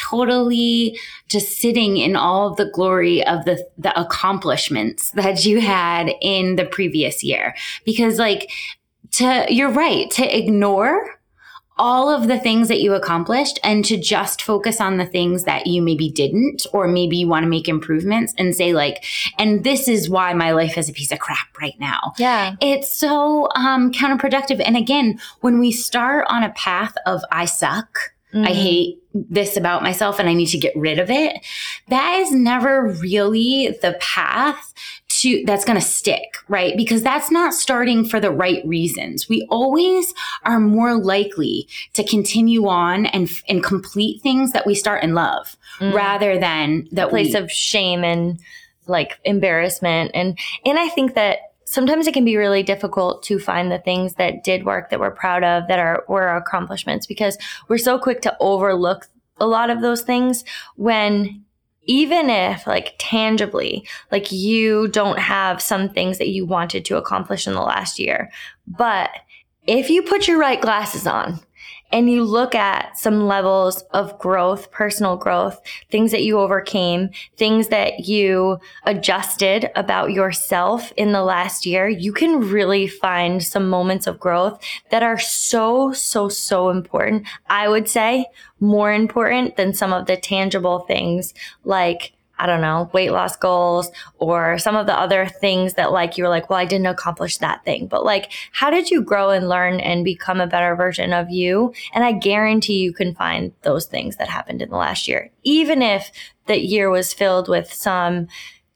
totally 0.10 0.98
just 1.30 1.58
sitting 1.58 1.98
in 1.98 2.16
all 2.16 2.50
of 2.50 2.58
the 2.58 2.70
glory 2.72 3.26
of 3.26 3.46
the 3.46 3.66
the 3.78 3.98
accomplishments 4.00 5.12
that 5.12 5.46
you 5.46 5.62
had 5.62 6.12
in 6.22 6.56
the 6.56 6.66
previous 6.66 7.24
year. 7.24 7.56
Because 7.86 8.20
like 8.20 8.52
to 9.12 9.46
you're 9.50 9.72
right 9.72 10.10
to 10.12 10.38
ignore 10.38 11.16
all 11.78 12.10
of 12.10 12.28
the 12.28 12.40
things 12.40 12.70
that 12.70 12.80
you 12.80 12.94
accomplished 12.94 13.60
and 13.62 13.84
to 13.84 13.98
just 13.98 14.42
focus 14.42 14.80
on 14.80 14.98
the 14.98 15.06
things 15.06 15.44
that 15.44 15.68
you 15.68 15.82
maybe 15.82 16.10
didn't 16.10 16.66
or 16.72 16.88
maybe 16.88 17.18
you 17.18 17.28
want 17.28 17.44
to 17.44 17.50
make 17.50 17.68
improvements 17.68 18.34
and 18.38 18.56
say 18.56 18.74
like 18.74 19.04
and 19.38 19.64
this 19.64 19.88
is 19.88 20.10
why 20.10 20.34
my 20.34 20.52
life 20.52 20.78
is 20.78 20.88
a 20.88 20.94
piece 20.94 21.12
of 21.12 21.20
crap 21.20 21.48
right 21.60 21.78
now. 21.80 22.14
Yeah. 22.18 22.56
It's 22.62 22.92
so 22.92 23.50
um 23.56 23.92
counterproductive. 23.92 24.62
And 24.64 24.78
again 24.78 25.20
when 25.42 25.60
we 25.60 25.72
start 25.72 26.26
on 26.30 26.44
a 26.44 26.52
path 26.52 26.96
of 27.06 27.22
i 27.32 27.46
suck 27.46 28.14
mm-hmm. 28.34 28.46
i 28.46 28.54
hate 28.54 29.02
this 29.16 29.56
about 29.56 29.82
myself 29.82 30.20
and 30.20 30.28
I 30.28 30.34
need 30.34 30.48
to 30.48 30.58
get 30.58 30.76
rid 30.76 31.00
of 31.00 31.10
it. 31.10 31.38
That 31.88 32.20
is 32.20 32.32
never 32.32 32.90
really 33.02 33.78
the 33.82 33.98
path 34.02 34.74
to 35.22 35.44
that's 35.46 35.64
going 35.64 35.80
to 35.80 35.86
stick, 35.86 36.36
right? 36.50 36.76
Because 36.76 37.02
that's 37.02 37.32
not 37.32 37.54
starting 37.54 38.04
for 38.04 38.20
the 38.20 38.32
right 38.32 38.66
reasons. 38.68 39.30
We 39.30 39.48
always 39.50 40.14
are 40.44 40.60
more 40.60 40.96
likely 40.96 41.70
to 41.94 42.04
continue 42.04 42.68
on 42.68 43.06
and 43.08 43.30
and 43.48 43.64
complete 43.64 44.22
things 44.22 44.52
that 44.52 44.68
we 44.68 44.76
start 44.76 45.04
in 45.04 45.14
love 45.14 45.56
mm. 45.80 45.94
rather 45.94 46.38
than 46.38 46.88
that 46.92 47.10
place 47.10 47.34
we, 47.34 47.40
of 47.40 47.50
shame 47.50 48.04
and 48.04 48.40
like 48.88 49.18
embarrassment 49.24 50.12
and 50.14 50.38
and 50.66 50.78
I 50.78 50.90
think 50.90 51.16
that 51.16 51.40
sometimes 51.66 52.08
it 52.08 52.14
can 52.14 52.24
be 52.24 52.38
really 52.38 52.64
difficult 52.64 53.24
to 53.24 53.40
find 53.40 53.72
the 53.72 53.80
things 53.80 54.16
that 54.16 54.44
did 54.44 54.66
work 54.66 54.90
that 54.90 55.00
we're 55.00 55.12
proud 55.12 55.44
of 55.44 55.68
that 55.68 55.80
are 55.80 56.06
were 56.08 56.36
accomplishments 56.36 57.06
because 57.06 57.38
we're 57.68 57.78
so 57.78 58.00
quick 58.00 58.22
to 58.22 58.36
overlook 58.40 59.08
a 59.40 59.48
lot 59.48 59.70
of 59.70 59.82
those 59.82 60.02
things 60.02 60.46
when 60.76 61.44
even 61.88 62.30
if 62.30 62.66
like 62.66 62.96
tangibly 62.98 63.86
like 64.12 64.32
you 64.32 64.88
don't 64.88 65.20
have 65.20 65.62
some 65.62 65.90
things 65.90 66.18
that 66.18 66.30
you 66.30 66.46
wanted 66.46 66.86
to 66.86 66.98
accomplish 66.98 67.48
in 67.48 67.54
the 67.54 67.62
last 67.62 68.00
year 68.00 68.32
but 68.68 69.10
if 69.68 69.90
you 69.90 70.02
put 70.02 70.28
your 70.28 70.38
right 70.38 70.62
glasses 70.62 71.06
on 71.06 71.40
and 71.92 72.10
you 72.10 72.24
look 72.24 72.56
at 72.56 72.98
some 72.98 73.28
levels 73.28 73.84
of 73.92 74.18
growth, 74.20 74.72
personal 74.72 75.16
growth, 75.16 75.62
things 75.90 76.12
that 76.12 76.24
you 76.24 76.40
overcame, 76.40 77.10
things 77.38 77.70
that 77.70 78.08
you 78.08 78.60
adjusted 78.84 79.70
about 79.76 80.12
yourself 80.12 80.92
in 80.98 81.12
the 81.12 81.24
last 81.24 81.66
year, 81.66 81.88
you 81.88 82.12
can 82.12 82.40
really 82.40 82.88
find 82.88 83.44
some 83.44 83.70
moments 83.70 84.08
of 84.08 84.20
growth 84.20 84.62
that 84.90 85.04
are 85.04 85.20
so, 85.20 85.94
so, 85.94 86.28
so 86.28 86.70
important. 86.70 87.28
I 87.48 87.70
would 87.70 87.88
say 87.88 88.26
more 88.60 88.92
important 88.92 89.56
than 89.56 89.74
some 89.74 89.94
of 89.94 90.08
the 90.08 90.18
tangible 90.18 90.80
things 90.80 91.34
like 91.64 92.15
I 92.38 92.46
don't 92.46 92.62
know, 92.62 92.90
weight 92.94 93.12
loss 93.12 93.36
goals 93.36 93.92
or 94.18 94.58
some 94.58 94.76
of 94.76 94.86
the 94.86 94.98
other 94.98 95.28
things 95.28 95.76
that 95.76 95.92
like 95.92 96.18
you 96.18 96.24
were 96.24 96.30
like, 96.30 96.50
well, 96.50 96.60
I 96.60 96.66
didn't 96.66 96.88
accomplish 96.88 97.38
that 97.38 97.64
thing. 97.64 97.88
But 97.88 98.04
like, 98.04 98.32
how 98.52 98.70
did 98.70 98.90
you 98.90 99.02
grow 99.02 99.30
and 99.30 99.48
learn 99.48 99.80
and 99.80 100.04
become 100.04 100.42
a 100.42 100.48
better 100.48 100.76
version 100.76 101.14
of 101.14 101.30
you? 101.30 101.74
And 101.94 102.04
I 102.04 102.12
guarantee 102.12 102.80
you 102.80 102.94
can 102.94 103.16
find 103.16 103.54
those 103.62 103.86
things 103.86 104.18
that 104.18 104.30
happened 104.30 104.62
in 104.62 104.70
the 104.70 104.78
last 104.78 105.08
year, 105.08 105.32
even 105.44 105.82
if 105.82 106.12
the 106.48 106.60
year 106.60 106.90
was 106.90 107.14
filled 107.14 107.48
with 107.48 107.74
some 107.74 108.28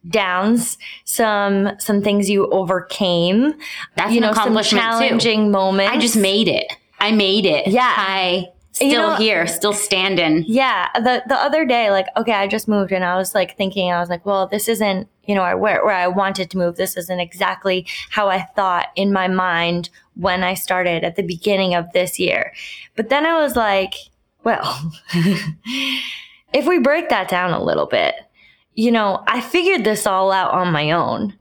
downs, 0.07 0.77
some 1.03 1.71
some 1.79 2.01
things 2.01 2.29
you 2.29 2.47
overcame. 2.47 3.53
That's 3.95 4.13
you 4.13 4.21
know, 4.21 4.33
some 4.33 4.57
challenging 4.63 5.45
too. 5.45 5.51
moments. 5.51 5.91
I 5.91 5.97
just 5.97 6.17
made 6.17 6.47
it. 6.47 6.71
I 6.99 7.11
made 7.11 7.45
it. 7.45 7.67
Yeah. 7.67 7.93
I 7.95 8.47
still 8.79 8.89
you 8.89 8.97
know, 8.97 9.15
here, 9.15 9.45
still 9.47 9.73
standing. 9.73 10.43
Yeah. 10.47 10.87
The 10.95 11.23
the 11.27 11.35
other 11.35 11.65
day, 11.65 11.91
like, 11.91 12.07
okay, 12.17 12.33
I 12.33 12.47
just 12.47 12.67
moved 12.67 12.91
and 12.91 13.03
I 13.03 13.17
was 13.17 13.35
like 13.35 13.57
thinking, 13.57 13.91
I 13.91 13.99
was 13.99 14.09
like, 14.09 14.25
well, 14.25 14.47
this 14.47 14.67
isn't, 14.67 15.07
you 15.25 15.35
know, 15.35 15.41
where, 15.57 15.83
where 15.83 15.95
I 15.95 16.07
wanted 16.07 16.49
to 16.51 16.57
move. 16.57 16.75
This 16.75 16.97
isn't 16.97 17.19
exactly 17.19 17.85
how 18.09 18.29
I 18.29 18.41
thought 18.55 18.87
in 18.95 19.13
my 19.13 19.27
mind 19.27 19.89
when 20.15 20.43
I 20.43 20.53
started 20.53 21.03
at 21.03 21.15
the 21.15 21.23
beginning 21.23 21.75
of 21.75 21.91
this 21.93 22.19
year. 22.19 22.53
But 22.95 23.09
then 23.09 23.25
I 23.25 23.41
was 23.41 23.55
like, 23.55 23.93
well, 24.43 24.91
if 26.53 26.65
we 26.65 26.79
break 26.79 27.09
that 27.09 27.29
down 27.29 27.51
a 27.51 27.63
little 27.63 27.85
bit, 27.85 28.15
you 28.73 28.91
know, 28.91 29.23
I 29.27 29.41
figured 29.41 29.83
this 29.83 30.07
all 30.07 30.31
out 30.31 30.51
on 30.51 30.71
my 30.71 30.91
own. 30.91 31.33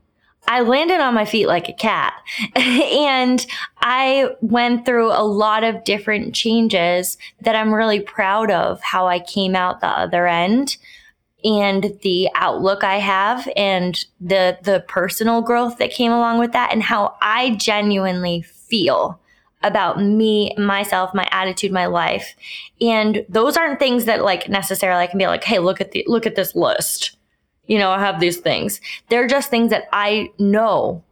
I 0.47 0.61
landed 0.61 0.99
on 0.99 1.13
my 1.13 1.25
feet 1.25 1.47
like 1.47 1.69
a 1.69 1.73
cat. 1.73 2.13
and 2.55 3.45
I 3.81 4.29
went 4.41 4.85
through 4.85 5.11
a 5.11 5.23
lot 5.23 5.63
of 5.63 5.83
different 5.83 6.33
changes 6.33 7.17
that 7.41 7.55
I'm 7.55 7.73
really 7.73 7.99
proud 7.99 8.49
of 8.49 8.81
how 8.81 9.07
I 9.07 9.19
came 9.19 9.55
out 9.55 9.81
the 9.81 9.87
other 9.87 10.27
end 10.27 10.77
and 11.43 11.97
the 12.01 12.29
outlook 12.35 12.83
I 12.83 12.95
have 12.95 13.47
and 13.55 14.03
the 14.19 14.57
the 14.63 14.83
personal 14.87 15.41
growth 15.41 15.77
that 15.77 15.91
came 15.91 16.11
along 16.11 16.39
with 16.39 16.51
that 16.51 16.73
and 16.73 16.83
how 16.83 17.15
I 17.21 17.55
genuinely 17.55 18.41
feel 18.41 19.19
about 19.61 20.01
me, 20.01 20.53
myself, 20.57 21.13
my 21.13 21.27
attitude, 21.31 21.71
my 21.71 21.85
life. 21.85 22.35
And 22.79 23.25
those 23.27 23.57
aren't 23.57 23.79
things 23.79 24.05
that 24.05 24.23
like 24.23 24.49
necessarily 24.49 25.03
I 25.03 25.07
can 25.07 25.17
be 25.17 25.27
like, 25.27 25.43
"Hey, 25.43 25.59
look 25.59 25.81
at 25.81 25.91
the 25.91 26.03
look 26.07 26.25
at 26.25 26.35
this 26.35 26.55
list." 26.55 27.17
You 27.69 27.77
know, 27.77 27.91
I 27.91 27.99
have 27.99 28.19
these 28.19 28.37
things. 28.37 28.81
They're 29.09 29.27
just 29.27 29.49
things 29.49 29.69
that 29.69 29.87
I 29.93 30.31
know 30.39 31.03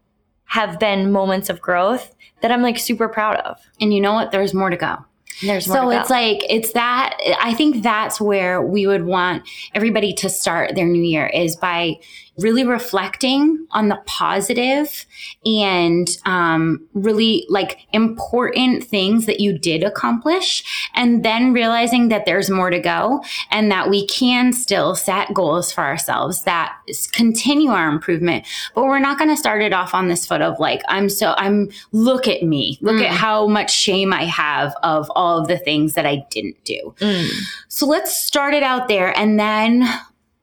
have 0.46 0.80
been 0.80 1.12
moments 1.12 1.50
of 1.50 1.62
growth 1.62 2.16
that 2.42 2.52
I'm 2.52 2.64
like 2.64 2.80
super 2.80 3.08
proud 3.08 3.38
of. 3.38 3.58
And 3.80 3.94
you 3.94 4.02
know 4.02 4.14
what? 4.14 4.32
There's 4.32 4.54
more 4.54 4.72
to 4.72 4.76
go. 4.76 4.98
There's 5.44 5.66
so 5.66 5.92
it's 5.92 6.10
like 6.10 6.40
it's 6.50 6.74
that 6.74 7.16
I 7.40 7.54
think 7.54 7.84
that's 7.84 8.20
where 8.20 8.60
we 8.60 8.88
would 8.88 9.06
want 9.06 9.48
everybody 9.76 10.12
to 10.14 10.30
start 10.30 10.74
their 10.74 10.88
new 10.88 11.04
year 11.04 11.28
is 11.28 11.56
by 11.56 12.00
really 12.38 12.63
reflecting 12.63 13.65
on 13.72 13.88
the 13.88 14.00
positive 14.06 15.06
and 15.46 16.08
um, 16.25 16.88
really 16.94 17.46
like 17.50 17.79
important 17.94 18.84
things 18.84 19.25
that 19.25 19.39
you 19.39 19.58
did 19.58 19.84
accomplish, 19.84 20.63
and 20.94 21.25
then 21.25 21.53
realizing 21.53 22.10
that 22.10 22.25
there's 22.25 22.50
more 22.50 22.70
to 22.70 22.79
go 22.79 23.24
and 23.50 23.72
that 23.72 23.89
we 23.89 24.06
can 24.08 24.53
still 24.53 24.96
set 24.96 25.34
goals 25.34 25.72
for 25.72 25.84
ourselves 25.84 26.44
that 26.44 26.75
continue 27.12 27.72
our 27.72 27.89
improvement. 27.89 28.46
But 28.75 28.86
we're 28.86 29.00
not 29.00 29.17
going 29.17 29.29
to 29.29 29.38
start 29.38 29.62
it 29.62 29.74
off 29.74 29.94
on 29.94 30.08
this 30.08 30.25
foot 30.25 30.41
of 30.41 30.60
like, 30.60 30.82
I'm 30.88 31.10
so, 31.10 31.34
I'm, 31.38 31.70
look 31.91 32.27
at 32.27 32.44
me, 32.44 32.77
look 32.82 32.98
mm. 32.98 33.06
at 33.06 33.12
how 33.12 33.48
much 33.48 33.74
shame 33.74 34.13
I 34.13 34.25
have 34.25 34.75
of 34.84 35.12
all 35.15 35.39
of 35.39 35.48
the 35.48 35.58
things 35.58 35.96
that 35.96 36.06
I 36.06 36.25
didn't 36.29 36.63
do. 36.63 36.94
Mm. 37.00 37.29
So 37.67 37.86
let's 37.88 38.15
start 38.15 38.53
it 38.53 38.63
out 38.63 38.88
there. 38.88 39.17
And 39.17 39.39
then 39.39 39.88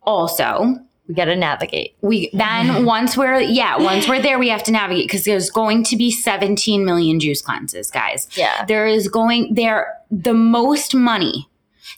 also, 0.02 0.74
we 1.08 1.14
got 1.14 1.26
to 1.26 1.37
navigate. 1.37 1.96
We 2.00 2.30
then 2.32 2.84
once 2.87 3.16
we're 3.16 3.40
yeah, 3.40 3.76
once 3.76 4.08
we're 4.08 4.23
there, 4.23 4.38
we 4.38 4.49
have 4.49 4.62
to 4.64 4.73
navigate 4.73 5.06
because 5.06 5.25
there's 5.25 5.50
going 5.50 5.84
to 5.84 5.96
be 5.96 6.11
17 6.11 6.84
million 6.84 7.20
juice 7.20 7.42
cleanses, 7.42 7.90
guys. 7.90 8.28
Yeah, 8.37 8.64
there 8.66 8.87
is 8.87 9.08
going 9.08 9.54
there 9.54 9.99
the 10.11 10.34
most 10.34 10.94
money 10.94 11.49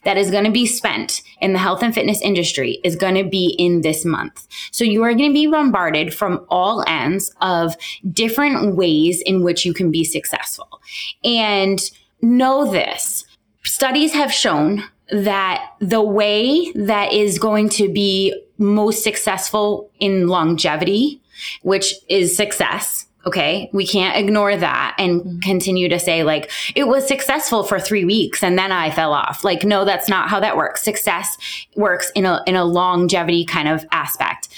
that 0.05 0.17
is 0.17 0.31
going 0.31 0.45
to 0.45 0.51
be 0.51 0.67
spent 0.67 1.23
in 1.41 1.53
the 1.53 1.59
health 1.59 1.83
and 1.83 1.95
fitness 1.95 2.21
industry 2.21 2.79
is 2.85 2.97
going 2.97 3.15
to 3.15 3.29
be 3.29 3.55
in 3.59 3.83
this 3.83 4.05
month. 4.05 4.47
So 4.71 4.85
you 4.85 5.03
are 5.03 5.15
going 5.15 5.31
to 5.31 5.35
be 5.35 5.47
bombarded 5.47 6.15
from 6.15 6.45
all 6.49 6.85
ends 6.87 7.35
of 7.41 7.77
different 8.13 8.77
ways 8.77 9.23
in 9.23 9.43
which 9.43 9.65
you 9.65 9.73
can 9.73 9.91
be 9.91 10.05
successful. 10.05 10.81
And 11.25 11.81
know 12.23 12.71
this 12.71 13.25
studies 13.65 14.13
have 14.13 14.33
shown 14.33 14.85
that 15.11 15.73
the 15.81 16.03
way 16.03 16.73
that 16.73 17.13
is 17.13 17.39
going 17.39 17.69
to 17.71 17.89
be 17.93 18.35
most 18.59 19.03
successful 19.03 19.91
in 20.01 20.29
longevity, 20.29 21.21
which 21.63 21.95
is 22.09 22.37
success, 22.37 23.07
Okay. 23.27 23.69
We 23.73 23.85
can't 23.85 24.17
ignore 24.17 24.57
that 24.57 24.95
and 24.99 25.21
mm-hmm. 25.21 25.39
continue 25.41 25.89
to 25.89 25.99
say, 25.99 26.23
like, 26.23 26.51
it 26.77 26.87
was 26.87 27.09
successful 27.09 27.65
for 27.65 27.81
three 27.81 28.05
weeks 28.05 28.43
and 28.43 28.57
then 28.57 28.71
I 28.71 28.91
fell 28.91 29.13
off. 29.13 29.43
Like, 29.43 29.65
no, 29.65 29.85
that's 29.85 30.09
not 30.09 30.29
how 30.29 30.39
that 30.39 30.57
works. 30.57 30.83
Success 30.83 31.37
works 31.75 32.11
in 32.15 32.25
a, 32.25 32.43
in 32.47 32.55
a 32.55 32.65
longevity 32.65 33.45
kind 33.45 33.67
of 33.67 33.85
aspect. 33.91 34.49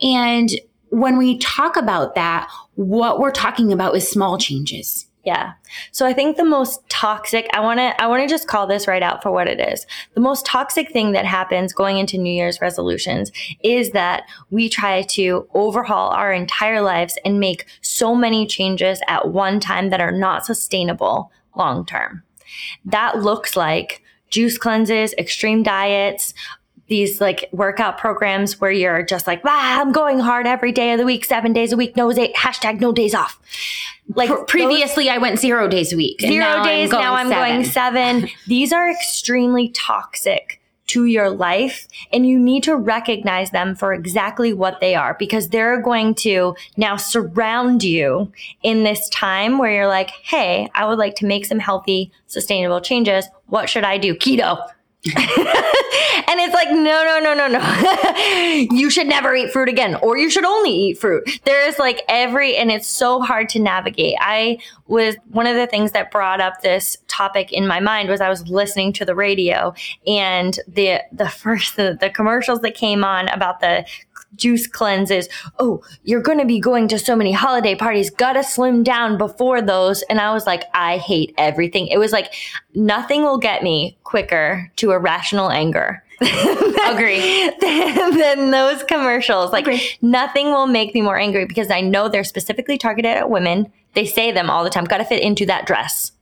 And 0.00 0.48
when 0.88 1.18
we 1.18 1.36
talk 1.38 1.76
about 1.76 2.14
that, 2.14 2.50
what 2.74 3.20
we're 3.20 3.30
talking 3.30 3.70
about 3.70 3.94
is 3.94 4.10
small 4.10 4.38
changes. 4.38 5.06
Yeah. 5.26 5.54
So 5.90 6.06
I 6.06 6.12
think 6.12 6.36
the 6.36 6.44
most 6.44 6.88
toxic, 6.88 7.48
I 7.52 7.58
want 7.58 7.80
to 7.80 8.00
I 8.00 8.06
want 8.06 8.22
to 8.22 8.32
just 8.32 8.46
call 8.46 8.68
this 8.68 8.86
right 8.86 9.02
out 9.02 9.24
for 9.24 9.32
what 9.32 9.48
it 9.48 9.58
is. 9.58 9.84
The 10.14 10.20
most 10.20 10.46
toxic 10.46 10.92
thing 10.92 11.10
that 11.12 11.26
happens 11.26 11.72
going 11.72 11.98
into 11.98 12.16
New 12.16 12.32
Year's 12.32 12.60
resolutions 12.60 13.32
is 13.64 13.90
that 13.90 14.22
we 14.50 14.68
try 14.68 15.02
to 15.02 15.48
overhaul 15.52 16.10
our 16.10 16.32
entire 16.32 16.80
lives 16.80 17.18
and 17.24 17.40
make 17.40 17.66
so 17.80 18.14
many 18.14 18.46
changes 18.46 19.00
at 19.08 19.32
one 19.32 19.58
time 19.58 19.90
that 19.90 20.00
are 20.00 20.12
not 20.12 20.46
sustainable 20.46 21.32
long 21.56 21.84
term. 21.84 22.22
That 22.84 23.18
looks 23.18 23.56
like 23.56 24.02
juice 24.30 24.56
cleanses, 24.58 25.12
extreme 25.18 25.64
diets, 25.64 26.34
these 26.88 27.20
like 27.20 27.48
workout 27.52 27.98
programs 27.98 28.60
where 28.60 28.70
you're 28.70 29.02
just 29.02 29.26
like, 29.26 29.42
wow, 29.44 29.80
I'm 29.80 29.92
going 29.92 30.18
hard 30.18 30.46
every 30.46 30.72
day 30.72 30.92
of 30.92 30.98
the 30.98 31.04
week, 31.04 31.24
seven 31.24 31.52
days 31.52 31.72
a 31.72 31.76
week, 31.76 31.96
no 31.96 32.12
day, 32.12 32.32
hashtag 32.36 32.80
no 32.80 32.92
days 32.92 33.14
off. 33.14 33.40
Like 34.14 34.28
Pr- 34.28 34.44
previously, 34.44 35.10
I 35.10 35.18
went 35.18 35.40
zero 35.40 35.66
days 35.68 35.92
a 35.92 35.96
week. 35.96 36.20
Zero 36.20 36.44
now 36.44 36.64
days. 36.64 36.92
I'm 36.92 37.00
now 37.00 37.14
I'm 37.14 37.28
seven. 37.28 37.48
going 37.48 37.64
seven. 37.64 38.28
These 38.46 38.72
are 38.72 38.88
extremely 38.88 39.70
toxic 39.70 40.60
to 40.88 41.06
your 41.06 41.30
life 41.30 41.88
and 42.12 42.28
you 42.28 42.38
need 42.38 42.62
to 42.62 42.76
recognize 42.76 43.50
them 43.50 43.74
for 43.74 43.92
exactly 43.92 44.52
what 44.52 44.78
they 44.78 44.94
are 44.94 45.16
because 45.18 45.48
they're 45.48 45.80
going 45.82 46.14
to 46.14 46.54
now 46.76 46.96
surround 46.96 47.82
you 47.82 48.30
in 48.62 48.84
this 48.84 49.08
time 49.08 49.58
where 49.58 49.72
you're 49.72 49.88
like, 49.88 50.10
Hey, 50.22 50.70
I 50.74 50.86
would 50.86 50.98
like 50.98 51.16
to 51.16 51.26
make 51.26 51.44
some 51.44 51.58
healthy, 51.58 52.12
sustainable 52.28 52.80
changes. 52.80 53.26
What 53.46 53.68
should 53.68 53.82
I 53.82 53.98
do? 53.98 54.14
Keto 54.14 54.64
and 55.16 56.40
it's 56.40 56.54
like, 56.54 56.70
no, 56.70 57.04
no, 57.04 57.20
no, 57.20 57.34
no, 57.34 57.48
no. 57.48 58.66
you 58.76 58.90
should 58.90 59.06
never 59.06 59.34
eat 59.34 59.52
fruit 59.52 59.68
again, 59.68 59.94
or 59.96 60.16
you 60.16 60.30
should 60.30 60.44
only 60.44 60.70
eat 60.70 60.98
fruit. 60.98 61.40
There's 61.44 61.78
like 61.78 62.02
every, 62.08 62.56
and 62.56 62.70
it's 62.70 62.88
so 62.88 63.20
hard 63.20 63.48
to 63.50 63.58
navigate. 63.58 64.16
I 64.20 64.58
was 64.86 65.16
one 65.30 65.46
of 65.46 65.56
the 65.56 65.66
things 65.66 65.92
that 65.92 66.10
brought 66.10 66.40
up 66.40 66.62
this 66.62 66.96
topic 67.08 67.52
in 67.52 67.66
my 67.66 67.80
mind 67.80 68.08
was 68.08 68.20
I 68.20 68.28
was 68.28 68.48
listening 68.48 68.92
to 68.94 69.04
the 69.04 69.14
radio 69.14 69.74
and 70.06 70.58
the, 70.68 71.00
the 71.12 71.28
first, 71.28 71.76
the, 71.76 71.96
the 72.00 72.10
commercials 72.10 72.60
that 72.60 72.74
came 72.74 73.04
on 73.04 73.28
about 73.28 73.60
the 73.60 73.86
juice 74.36 74.66
cleanses. 74.66 75.28
Oh, 75.58 75.82
you're 76.04 76.22
going 76.22 76.38
to 76.38 76.44
be 76.44 76.60
going 76.60 76.88
to 76.88 76.98
so 76.98 77.16
many 77.16 77.32
holiday 77.32 77.74
parties. 77.74 78.10
Gotta 78.10 78.42
slim 78.42 78.82
down 78.82 79.18
before 79.18 79.60
those. 79.62 80.02
And 80.02 80.20
I 80.20 80.32
was 80.32 80.46
like, 80.46 80.64
I 80.74 80.98
hate 80.98 81.34
everything. 81.38 81.88
It 81.88 81.98
was 81.98 82.12
like, 82.12 82.34
nothing 82.74 83.22
will 83.22 83.38
get 83.38 83.62
me 83.62 83.96
quicker 84.04 84.70
to 84.76 84.92
irrational 84.92 85.50
anger. 85.50 86.02
Agree. 86.20 87.50
than, 87.60 88.18
than, 88.18 88.50
those 88.50 88.82
commercials. 88.84 89.52
Like, 89.52 89.66
Agree. 89.66 89.90
nothing 90.00 90.46
will 90.46 90.66
make 90.66 90.94
me 90.94 91.02
more 91.02 91.18
angry 91.18 91.44
because 91.44 91.70
I 91.70 91.82
know 91.82 92.08
they're 92.08 92.24
specifically 92.24 92.78
targeted 92.78 93.10
at 93.10 93.28
women. 93.28 93.70
They 93.94 94.06
say 94.06 94.32
them 94.32 94.48
all 94.48 94.64
the 94.64 94.70
time. 94.70 94.84
Gotta 94.84 95.04
fit 95.04 95.22
into 95.22 95.44
that 95.46 95.66
dress. 95.66 96.12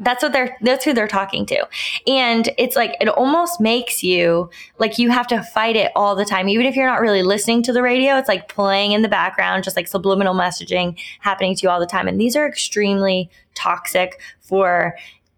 That's 0.00 0.22
what 0.22 0.32
they're, 0.32 0.56
that's 0.60 0.84
who 0.84 0.92
they're 0.92 1.06
talking 1.06 1.46
to. 1.46 1.68
And 2.06 2.50
it's 2.58 2.74
like, 2.74 2.96
it 3.00 3.08
almost 3.08 3.60
makes 3.60 4.02
you 4.02 4.50
like 4.78 4.98
you 4.98 5.10
have 5.10 5.26
to 5.28 5.42
fight 5.42 5.76
it 5.76 5.92
all 5.94 6.16
the 6.16 6.24
time. 6.24 6.48
Even 6.48 6.66
if 6.66 6.74
you're 6.74 6.86
not 6.86 7.00
really 7.00 7.22
listening 7.22 7.62
to 7.64 7.72
the 7.72 7.82
radio, 7.82 8.16
it's 8.16 8.28
like 8.28 8.48
playing 8.48 8.92
in 8.92 9.02
the 9.02 9.08
background, 9.08 9.62
just 9.62 9.76
like 9.76 9.86
subliminal 9.86 10.34
messaging 10.34 10.98
happening 11.20 11.54
to 11.54 11.62
you 11.62 11.70
all 11.70 11.80
the 11.80 11.86
time. 11.86 12.08
And 12.08 12.20
these 12.20 12.34
are 12.34 12.46
extremely 12.46 13.30
toxic 13.54 14.20
for 14.40 14.96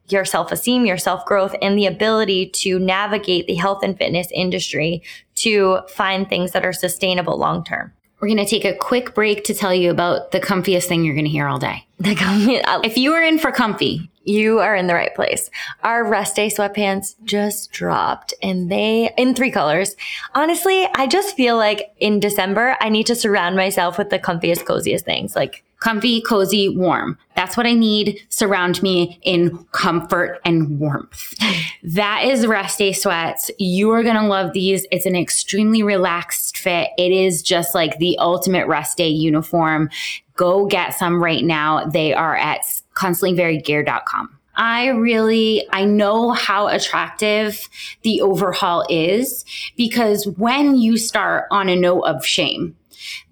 your 0.09 0.25
self 0.25 0.53
esteem, 0.53 0.87
your 0.87 0.99
self 0.99 1.25
growth, 1.27 1.55
and 1.61 1.79
the 1.79 1.87
ability 1.87 2.47
to 2.51 2.79
navigate 2.79 3.47
the 3.47 3.55
health 3.55 3.83
and 3.83 3.97
fitness 3.99 4.29
industry 4.33 5.03
to 5.37 5.81
find 5.89 6.29
things 6.29 6.53
that 6.53 6.65
are 6.65 6.73
sustainable 6.73 7.37
long 7.39 7.65
term. 7.65 7.93
We're 8.21 8.29
going 8.29 8.39
to 8.39 8.47
take 8.47 8.65
a 8.65 8.75
quick 8.75 9.15
break 9.15 9.45
to 9.45 9.55
tell 9.55 9.75
you 9.75 9.91
about 9.91 10.31
the 10.31 10.41
comfiest 10.41 10.85
thing 10.85 11.05
you're 11.05 11.15
going 11.15 11.27
to 11.27 11.31
hear 11.31 11.47
all 11.47 11.59
day. 11.59 11.87
The 11.99 12.15
comfy, 12.15 12.63
uh, 12.63 12.81
if 12.83 12.97
you 12.97 13.13
are 13.13 13.23
in 13.23 13.39
for 13.39 13.53
comfy, 13.53 14.11
you 14.27 14.59
are 14.59 14.75
in 14.75 14.87
the 14.87 14.95
right 14.95 15.15
place. 15.15 15.51
Our 15.83 16.05
rest 16.07 16.37
day 16.37 16.49
sweatpants 16.49 17.15
just 17.25 17.71
dropped 17.73 18.35
and 18.43 18.71
they 18.71 19.11
in 19.17 19.35
three 19.35 19.51
colors. 19.51 19.97
Honestly, 20.35 20.87
I 20.95 21.07
just 21.07 21.37
feel 21.37 21.57
like 21.57 21.93
in 21.99 22.21
December, 22.21 22.77
I 22.81 22.89
need 22.89 23.07
to 23.07 23.15
surround 23.15 23.57
myself 23.57 23.99
with 23.99 24.11
the 24.11 24.19
comfiest, 24.19 24.65
coziest 24.65 25.05
things. 25.05 25.37
Like 25.37 25.63
comfy, 25.81 26.21
cozy, 26.23 26.69
warm. 26.69 27.19
That's 27.35 27.57
what 27.57 27.67
I 27.67 27.75
need. 27.75 28.19
Surround 28.29 28.83
me 28.83 29.19
in 29.23 29.65
comfort 29.73 30.41
and 30.45 30.79
warmth. 30.81 31.35
that 31.83 32.25
is 32.25 32.47
rest 32.47 32.79
day 32.79 32.93
sweats. 32.93 33.51
You 33.59 33.91
are 33.91 34.03
going 34.03 34.17
to 34.17 34.27
love 34.27 34.53
these. 34.53 34.87
It's 34.91 35.07
an 35.07 35.17
extremely 35.17 35.83
relaxed 35.83 36.57
fit. 36.57 36.91
It 36.99 37.13
is 37.13 37.43
just 37.43 37.75
like 37.75 37.99
the 37.99 38.17
ultimate 38.19 38.67
rest 38.67 38.97
day 38.97 39.09
uniform. 39.09 39.91
Go 40.37 40.67
get 40.67 40.95
some 40.95 41.23
right 41.23 41.45
now. 41.45 41.85
They 41.85 42.15
are 42.15 42.37
at 42.37 42.61
constantlyvariedgear.com. 42.95 44.39
I 44.57 44.89
really, 44.89 45.67
I 45.73 45.85
know 45.85 46.31
how 46.31 46.69
attractive 46.69 47.69
the 48.03 48.23
overhaul 48.23 48.87
is 48.89 49.45
because 49.77 50.27
when 50.39 50.77
you 50.77 50.97
start 50.97 51.47
on 51.51 51.69
a 51.69 51.77
note 51.77 52.03
of 52.03 52.25
shame, 52.25 52.75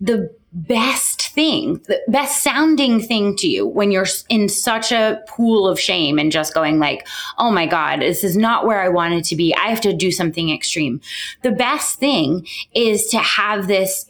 the 0.00 0.30
best 0.52 1.28
thing, 1.28 1.80
the 1.88 2.00
best 2.06 2.42
sounding 2.42 3.00
thing 3.00 3.34
to 3.36 3.48
you 3.48 3.66
when 3.66 3.90
you're 3.90 4.06
in 4.28 4.48
such 4.48 4.92
a 4.92 5.20
pool 5.26 5.66
of 5.66 5.80
shame 5.80 6.18
and 6.18 6.30
just 6.30 6.54
going 6.54 6.78
like, 6.78 7.08
oh 7.38 7.50
my 7.50 7.66
God, 7.66 8.00
this 8.00 8.22
is 8.22 8.36
not 8.36 8.64
where 8.64 8.80
I 8.80 8.88
wanted 8.88 9.24
to 9.24 9.36
be. 9.36 9.54
I 9.56 9.68
have 9.68 9.80
to 9.80 9.92
do 9.92 10.12
something 10.12 10.50
extreme. 10.50 11.00
The 11.42 11.50
best 11.50 11.98
thing 11.98 12.46
is 12.72 13.06
to 13.08 13.18
have 13.18 13.66
this 13.66 14.06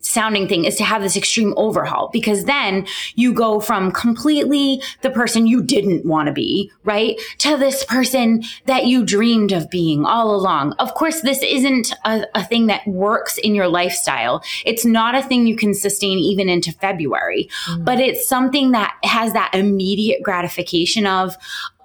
sounding 0.00 0.48
thing 0.48 0.64
is 0.64 0.76
to 0.76 0.84
have 0.84 1.02
this 1.02 1.16
extreme 1.16 1.54
overhaul 1.56 2.08
because 2.12 2.44
then 2.44 2.86
you 3.14 3.32
go 3.32 3.60
from 3.60 3.92
completely 3.92 4.82
the 5.02 5.10
person 5.10 5.46
you 5.46 5.62
didn't 5.62 6.04
want 6.04 6.26
to 6.26 6.32
be, 6.32 6.70
right? 6.84 7.20
To 7.38 7.56
this 7.56 7.84
person 7.84 8.42
that 8.66 8.86
you 8.86 9.04
dreamed 9.04 9.52
of 9.52 9.70
being 9.70 10.04
all 10.04 10.34
along. 10.34 10.72
Of 10.74 10.94
course, 10.94 11.20
this 11.20 11.42
isn't 11.42 11.92
a, 12.04 12.26
a 12.34 12.44
thing 12.44 12.66
that 12.66 12.86
works 12.86 13.38
in 13.38 13.54
your 13.54 13.68
lifestyle. 13.68 14.42
It's 14.64 14.84
not 14.84 15.14
a 15.14 15.22
thing 15.22 15.46
you 15.46 15.56
can 15.56 15.74
sustain 15.74 16.18
even 16.18 16.48
into 16.48 16.72
February, 16.72 17.48
mm. 17.66 17.84
but 17.84 18.00
it's 18.00 18.26
something 18.26 18.72
that 18.72 18.96
has 19.02 19.32
that 19.32 19.54
immediate 19.54 20.22
gratification 20.22 21.06
of, 21.06 21.36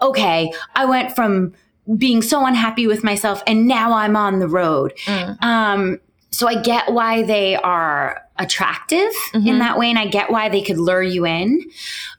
okay, 0.02 0.52
I 0.76 0.86
went 0.86 1.16
from 1.16 1.54
being 1.98 2.22
so 2.22 2.46
unhappy 2.46 2.88
with 2.88 3.04
myself 3.04 3.42
and 3.48 3.68
now 3.68 3.94
I'm 3.94 4.16
on 4.16 4.40
the 4.40 4.48
road. 4.48 4.94
Mm. 5.06 5.44
Um, 5.44 6.00
so 6.32 6.48
I 6.48 6.62
get 6.62 6.92
why 6.92 7.24
they 7.24 7.56
are 7.56 8.22
attractive 8.38 9.12
mm-hmm. 9.34 9.48
in 9.48 9.60
that 9.60 9.78
way 9.78 9.90
and 9.90 10.00
I 10.00 10.08
get 10.08 10.30
why 10.30 10.50
they 10.50 10.62
could 10.62 10.78
lure 10.78 11.02
you 11.02 11.26
in. 11.26 11.62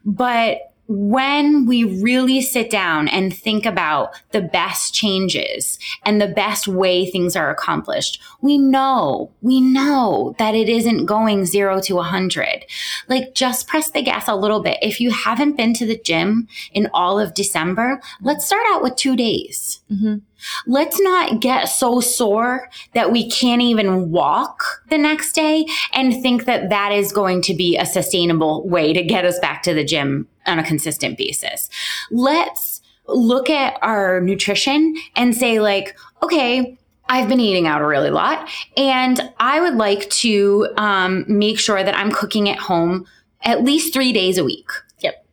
But 0.05 0.70
when 0.91 1.65
we 1.65 1.85
really 2.01 2.41
sit 2.41 2.69
down 2.69 3.07
and 3.07 3.33
think 3.33 3.65
about 3.65 4.13
the 4.31 4.41
best 4.41 4.93
changes 4.93 5.79
and 6.03 6.19
the 6.19 6.27
best 6.27 6.67
way 6.67 7.09
things 7.09 7.35
are 7.35 7.49
accomplished, 7.49 8.21
we 8.41 8.57
know, 8.57 9.31
we 9.41 9.61
know 9.61 10.35
that 10.37 10.53
it 10.53 10.67
isn't 10.67 11.05
going 11.05 11.45
zero 11.45 11.79
to 11.81 11.99
a 11.99 12.03
hundred. 12.03 12.65
Like 13.07 13.33
just 13.33 13.67
press 13.67 13.89
the 13.91 14.01
gas 14.01 14.27
a 14.27 14.35
little 14.35 14.61
bit. 14.61 14.79
If 14.81 14.99
you 14.99 15.11
haven't 15.11 15.55
been 15.55 15.73
to 15.75 15.85
the 15.85 15.97
gym 15.97 16.49
in 16.73 16.89
all 16.93 17.19
of 17.19 17.33
December, 17.33 18.01
let's 18.21 18.45
start 18.45 18.63
out 18.71 18.83
with 18.83 18.97
two 18.97 19.15
days. 19.15 19.81
Mm-hmm. 19.89 20.17
Let's 20.65 20.99
not 20.99 21.39
get 21.39 21.65
so 21.65 21.99
sore 21.99 22.69
that 22.93 23.11
we 23.11 23.29
can't 23.29 23.61
even 23.61 24.11
walk 24.11 24.83
the 24.89 24.97
next 24.97 25.33
day 25.33 25.65
and 25.93 26.21
think 26.21 26.45
that 26.45 26.69
that 26.69 26.91
is 26.91 27.13
going 27.13 27.43
to 27.43 27.53
be 27.53 27.77
a 27.77 27.85
sustainable 27.85 28.67
way 28.67 28.91
to 28.91 29.03
get 29.03 29.23
us 29.23 29.39
back 29.39 29.63
to 29.63 29.73
the 29.73 29.85
gym 29.85 30.27
on 30.45 30.59
a 30.59 30.63
consistent 30.63 31.17
basis. 31.17 31.69
Let's 32.09 32.81
look 33.07 33.49
at 33.49 33.77
our 33.81 34.21
nutrition 34.21 34.95
and 35.15 35.35
say 35.35 35.59
like, 35.59 35.97
okay, 36.23 36.77
I've 37.09 37.27
been 37.27 37.39
eating 37.39 37.67
out 37.67 37.81
a 37.81 37.87
really 37.87 38.09
lot 38.09 38.49
and 38.77 39.19
I 39.37 39.59
would 39.59 39.75
like 39.75 40.09
to 40.09 40.69
um, 40.77 41.25
make 41.27 41.59
sure 41.59 41.83
that 41.83 41.97
I'm 41.97 42.11
cooking 42.11 42.47
at 42.49 42.57
home 42.57 43.05
at 43.43 43.63
least 43.63 43.93
three 43.93 44.13
days 44.13 44.37
a 44.37 44.43
week. 44.43 44.69
Yep. 44.99 45.25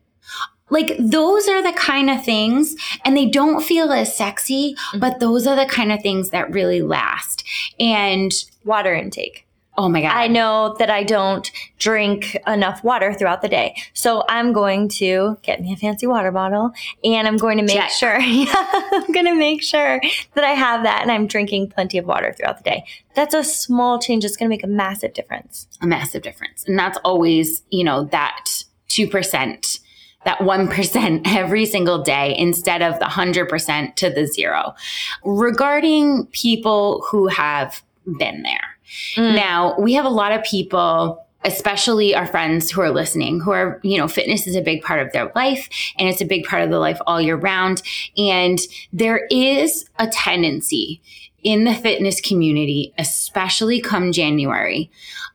Like 0.70 0.96
those 0.98 1.48
are 1.48 1.62
the 1.62 1.72
kind 1.72 2.10
of 2.10 2.24
things, 2.24 2.74
and 3.04 3.16
they 3.16 3.26
don't 3.26 3.62
feel 3.62 3.92
as 3.92 4.16
sexy, 4.16 4.74
mm-hmm. 4.74 4.98
but 4.98 5.20
those 5.20 5.46
are 5.46 5.56
the 5.56 5.66
kind 5.66 5.92
of 5.92 6.02
things 6.02 6.30
that 6.30 6.50
really 6.52 6.82
last. 6.82 7.44
And 7.78 8.32
water 8.64 8.94
intake. 8.94 9.46
Oh 9.78 9.88
my 9.88 10.02
God. 10.02 10.10
I 10.10 10.26
know 10.26 10.74
that 10.80 10.90
I 10.90 11.04
don't 11.04 11.48
drink 11.78 12.36
enough 12.48 12.82
water 12.82 13.14
throughout 13.14 13.42
the 13.42 13.48
day. 13.48 13.76
So 13.92 14.24
I'm 14.28 14.52
going 14.52 14.88
to 14.88 15.38
get 15.42 15.62
me 15.62 15.72
a 15.72 15.76
fancy 15.76 16.04
water 16.04 16.32
bottle 16.32 16.72
and 17.04 17.28
I'm 17.28 17.36
going 17.36 17.58
to 17.58 17.62
make 17.62 17.76
Check. 17.76 17.90
sure, 17.90 18.16
I'm 18.18 19.12
going 19.12 19.26
to 19.26 19.36
make 19.36 19.62
sure 19.62 20.00
that 20.34 20.42
I 20.42 20.50
have 20.50 20.82
that 20.82 21.02
and 21.02 21.12
I'm 21.12 21.28
drinking 21.28 21.70
plenty 21.70 21.96
of 21.96 22.06
water 22.06 22.32
throughout 22.36 22.58
the 22.58 22.64
day. 22.64 22.84
That's 23.14 23.34
a 23.34 23.44
small 23.44 24.00
change. 24.00 24.24
It's 24.24 24.36
going 24.36 24.48
to 24.48 24.52
make 24.52 24.64
a 24.64 24.68
massive 24.68 25.14
difference. 25.14 25.68
A 25.80 25.86
massive 25.86 26.22
difference. 26.22 26.64
And 26.66 26.76
that's 26.76 26.98
always, 27.04 27.62
you 27.70 27.84
know, 27.84 28.02
that 28.06 28.46
2%, 28.88 29.80
that 30.24 30.38
1% 30.38 31.22
every 31.26 31.66
single 31.66 32.02
day 32.02 32.34
instead 32.36 32.82
of 32.82 32.98
the 32.98 33.04
100% 33.04 33.94
to 33.94 34.10
the 34.10 34.26
zero. 34.26 34.74
Regarding 35.22 36.26
people 36.32 37.06
who 37.08 37.28
have 37.28 37.80
been 38.18 38.42
there. 38.42 38.76
Mm. 39.16 39.34
Now, 39.34 39.78
we 39.78 39.94
have 39.94 40.04
a 40.04 40.10
lot 40.10 40.32
of 40.32 40.42
people 40.44 41.24
especially 41.44 42.16
our 42.16 42.26
friends 42.26 42.68
who 42.68 42.80
are 42.80 42.90
listening 42.90 43.38
who 43.38 43.52
are 43.52 43.78
you 43.84 43.96
know 43.96 44.08
fitness 44.08 44.44
is 44.48 44.56
a 44.56 44.60
big 44.60 44.82
part 44.82 45.00
of 45.00 45.12
their 45.12 45.30
life 45.36 45.68
and 45.96 46.08
it's 46.08 46.20
a 46.20 46.24
big 46.24 46.44
part 46.44 46.64
of 46.64 46.68
their 46.68 46.80
life 46.80 46.98
all 47.06 47.20
year 47.20 47.36
round 47.36 47.80
and 48.16 48.58
there 48.92 49.24
is 49.30 49.88
a 50.00 50.08
tendency 50.08 51.00
in 51.44 51.62
the 51.62 51.74
fitness 51.74 52.20
community 52.20 52.92
especially 52.98 53.80
come 53.80 54.10
january 54.10 54.90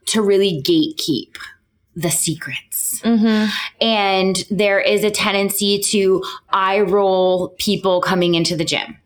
to 0.06 0.22
really 0.22 0.62
gatekeep 0.62 1.38
the 1.96 2.10
secrets. 2.10 3.00
Mm-hmm. 3.02 3.50
And 3.82 4.44
there 4.50 4.80
is 4.80 5.04
a 5.04 5.12
tendency 5.12 5.80
to 5.80 6.24
eye 6.50 6.82
roll 6.82 7.50
people 7.60 8.02
coming 8.02 8.36
into 8.36 8.56
the 8.56 8.66
gym 8.66 8.98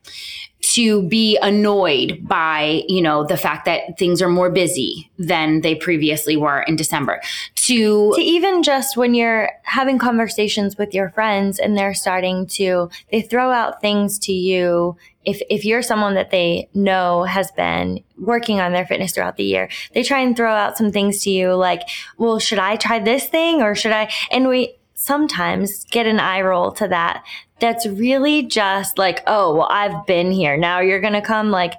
to 0.74 1.02
be 1.04 1.38
annoyed 1.38 2.20
by, 2.28 2.84
you 2.90 3.02
know, 3.02 3.24
the 3.24 3.38
fact 3.38 3.64
that 3.66 3.98
things 3.98 4.22
are 4.22 4.28
more 4.28 4.50
busy 4.50 5.10
than 5.18 5.62
they 5.62 5.74
previously 5.74 6.36
were 6.36 6.62
in 6.64 6.76
December. 6.76 7.22
To, 7.56 8.14
to 8.14 8.22
even 8.22 8.64
just 8.64 8.98
when 8.98 9.14
you're 9.14 9.50
having 9.64 9.98
conversations 9.98 10.78
with 10.78 10.94
your 10.94 11.10
friends 11.12 11.58
and 11.58 11.78
they're 11.78 11.94
starting 11.94 12.48
to, 12.48 12.90
they 13.12 13.22
throw 13.22 13.52
out 13.52 13.80
things 13.80 14.20
to 14.20 14.34
you. 14.34 14.98
If, 15.24 15.42
if 15.50 15.64
you're 15.64 15.82
someone 15.82 16.16
that 16.16 16.32
they 16.32 16.70
know 16.74 17.24
has 17.24 17.50
been 17.52 18.04
working 18.18 18.60
on 18.60 18.74
their 18.74 18.86
fitness 18.86 19.14
throughout 19.14 19.38
the 19.38 19.44
year, 19.44 19.70
they 19.94 20.04
try 20.04 20.20
and 20.20 20.36
throw 20.36 20.52
out 20.52 20.78
some 20.78 20.92
things 20.92 21.22
to 21.24 21.30
you 21.30 21.54
like, 21.54 21.82
well, 22.18 22.40
should 22.40 22.60
I 22.60 22.76
try 22.76 23.00
this 23.00 23.28
thing 23.28 23.62
or 23.62 23.74
should 23.74 23.94
I? 23.94 24.12
And 24.32 24.50
we, 24.50 24.78
sometimes 25.00 25.86
get 25.86 26.08
an 26.08 26.20
eye 26.20 26.42
roll 26.42 26.72
to 26.72 26.88
that 26.88 27.24
that's 27.60 27.86
really 27.88 28.44
just 28.44 28.98
like, 28.98 29.24
oh, 29.28 29.56
well, 29.56 29.68
I've 29.70 30.06
been 30.06 30.32
here. 30.32 30.58
Now 30.58 30.80
you're 30.80 31.02
going 31.02 31.14
to 31.14 31.22
come. 31.22 31.50
Like, 31.50 31.74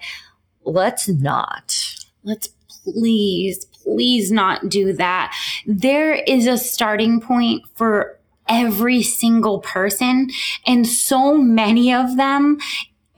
let's 0.64 1.08
not. 1.08 1.78
Let's 2.24 2.48
please, 2.84 3.64
please 3.82 4.30
not 4.30 4.68
do 4.68 4.92
that. 4.94 5.34
There 5.66 6.14
is 6.14 6.46
a 6.46 6.58
starting 6.58 7.20
point 7.20 7.64
for 7.74 8.18
every 8.48 9.02
single 9.02 9.60
person, 9.60 10.30
and 10.66 10.86
so 10.86 11.36
many 11.36 11.92
of 11.92 12.16
them 12.16 12.58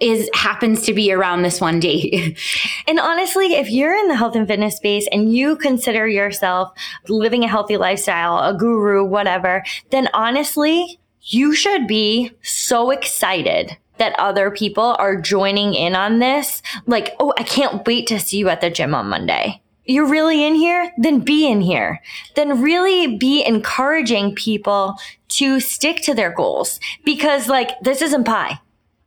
is 0.01 0.31
happens 0.33 0.83
to 0.87 0.95
be 0.95 1.13
around 1.13 1.43
this 1.43 1.61
one 1.61 1.79
date. 1.79 2.39
and 2.89 2.99
honestly, 2.99 3.55
if 3.55 3.71
you're 3.71 3.95
in 3.95 4.09
the 4.09 4.17
health 4.17 4.35
and 4.35 4.49
fitness 4.49 4.77
space 4.77 5.07
and 5.13 5.35
you 5.35 5.57
consider 5.57 6.09
yourself 6.09 6.73
living 7.09 7.45
a 7.45 7.49
healthy 7.49 7.77
lifestyle, 7.77 8.39
a 8.39 8.57
guru, 8.57 9.05
whatever, 9.05 9.63
then 9.91 10.09
honestly, 10.15 11.00
you 11.23 11.55
should 11.55 11.87
be 11.87 12.33
so 12.43 12.91
excited 12.91 13.77
that 13.99 14.19
other 14.19 14.51
people 14.51 14.97
are 14.99 15.21
joining 15.21 15.75
in 15.75 15.95
on 15.95 16.19
this. 16.19 16.63
Like, 16.87 17.15
oh, 17.21 17.35
I 17.39 17.43
can't 17.43 17.87
wait 17.87 18.07
to 18.09 18.19
see 18.19 18.39
you 18.39 18.49
at 18.49 18.61
the 18.61 18.71
gym 18.71 18.95
on 18.95 19.09
Monday. 19.09 19.61
You're 19.85 20.09
really 20.09 20.45
in 20.45 20.55
here? 20.55 20.93
Then 20.97 21.21
be 21.21 21.47
in 21.47 21.61
here. 21.61 22.01
Then 22.37 22.63
really 22.63 23.17
be 23.17 23.45
encouraging 23.45 24.35
people 24.35 24.97
to 25.31 25.61
stick 25.61 26.03
to 26.03 26.15
their 26.15 26.33
goals 26.33 26.81
because, 27.05 27.49
like, 27.49 27.79
this 27.81 28.01
isn't 28.01 28.25
pie 28.25 28.61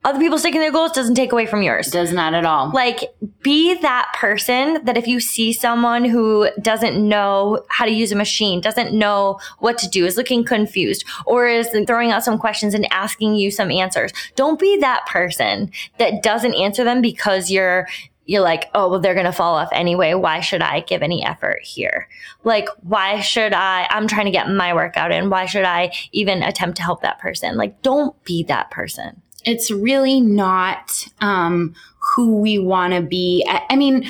other 0.06 0.20
people 0.20 0.38
sticking 0.38 0.60
their 0.60 0.72
goals 0.72 0.92
doesn't 0.92 1.16
take 1.16 1.32
away 1.32 1.46
from 1.46 1.62
yours. 1.62 1.88
Does 1.88 2.12
not 2.12 2.34
at 2.34 2.46
all. 2.46 2.72
Like, 2.72 3.13
be 3.42 3.76
that 3.76 4.13
person 4.16 4.84
that 4.84 4.98
if 4.98 5.08
you 5.08 5.20
see 5.20 5.54
someone 5.54 6.04
who 6.04 6.50
doesn't 6.62 6.98
know 6.98 7.63
how 7.70 7.86
to 7.86 7.92
use 7.92 8.12
a 8.12 8.16
machine, 8.16 8.60
doesn't 8.60 8.94
know 8.94 9.39
what 9.60 9.78
to 9.78 9.88
do, 9.88 10.06
is 10.06 10.18
looking 10.18 10.44
confused, 10.44 11.06
or 11.26 11.48
is 11.48 11.70
throwing 11.88 12.12
out 12.12 12.24
some 12.24 12.38
questions 12.38 12.74
and 12.74 12.92
asking 12.92 13.36
you 13.36 13.50
some 13.50 13.72
answers, 13.72 14.12
don't 14.36 14.60
be 14.60 14.78
that 14.78 15.06
person 15.06 15.72
that 16.00 16.22
doesn't 16.22 16.56
answer 16.56 16.84
them 16.84 17.02
because 17.02 17.50
you're 17.50 17.88
you're 18.26 18.42
like, 18.42 18.70
oh, 18.74 18.89
well, 18.89 19.02
they're 19.02 19.13
going 19.13 19.26
to 19.26 19.34
fall 19.34 19.56
off 19.56 19.68
anyway. 19.74 20.13
Why 20.13 20.39
should 20.39 20.62
I 20.62 20.80
give 20.80 21.02
any 21.02 21.26
effort 21.26 21.62
here? 21.62 22.08
Like, 22.46 22.70
why 22.82 23.20
should 23.20 23.52
I? 23.52 23.86
I'm 23.89 24.08
trying 24.08 24.26
to 24.26 24.32
get 24.32 24.50
my 24.50 24.74
workout 24.74 25.12
in. 25.12 25.30
Why 25.30 25.46
should 25.46 25.66
I 25.66 25.92
even 26.13 26.42
attempt 26.42 26.78
to 26.78 26.84
help 26.84 27.02
that 27.02 27.20
person? 27.20 27.58
Like, 27.58 27.82
don't 27.82 28.22
be 28.24 28.44
that 28.44 28.72
person 28.72 29.22
it's 29.45 29.71
really 29.71 30.21
not 30.21 31.08
um, 31.21 31.75
who 31.99 32.38
we 32.38 32.60
want 32.60 32.93
to 32.93 33.01
be. 33.01 33.45
I, 33.47 33.62
I 33.71 33.75
mean, 33.75 34.06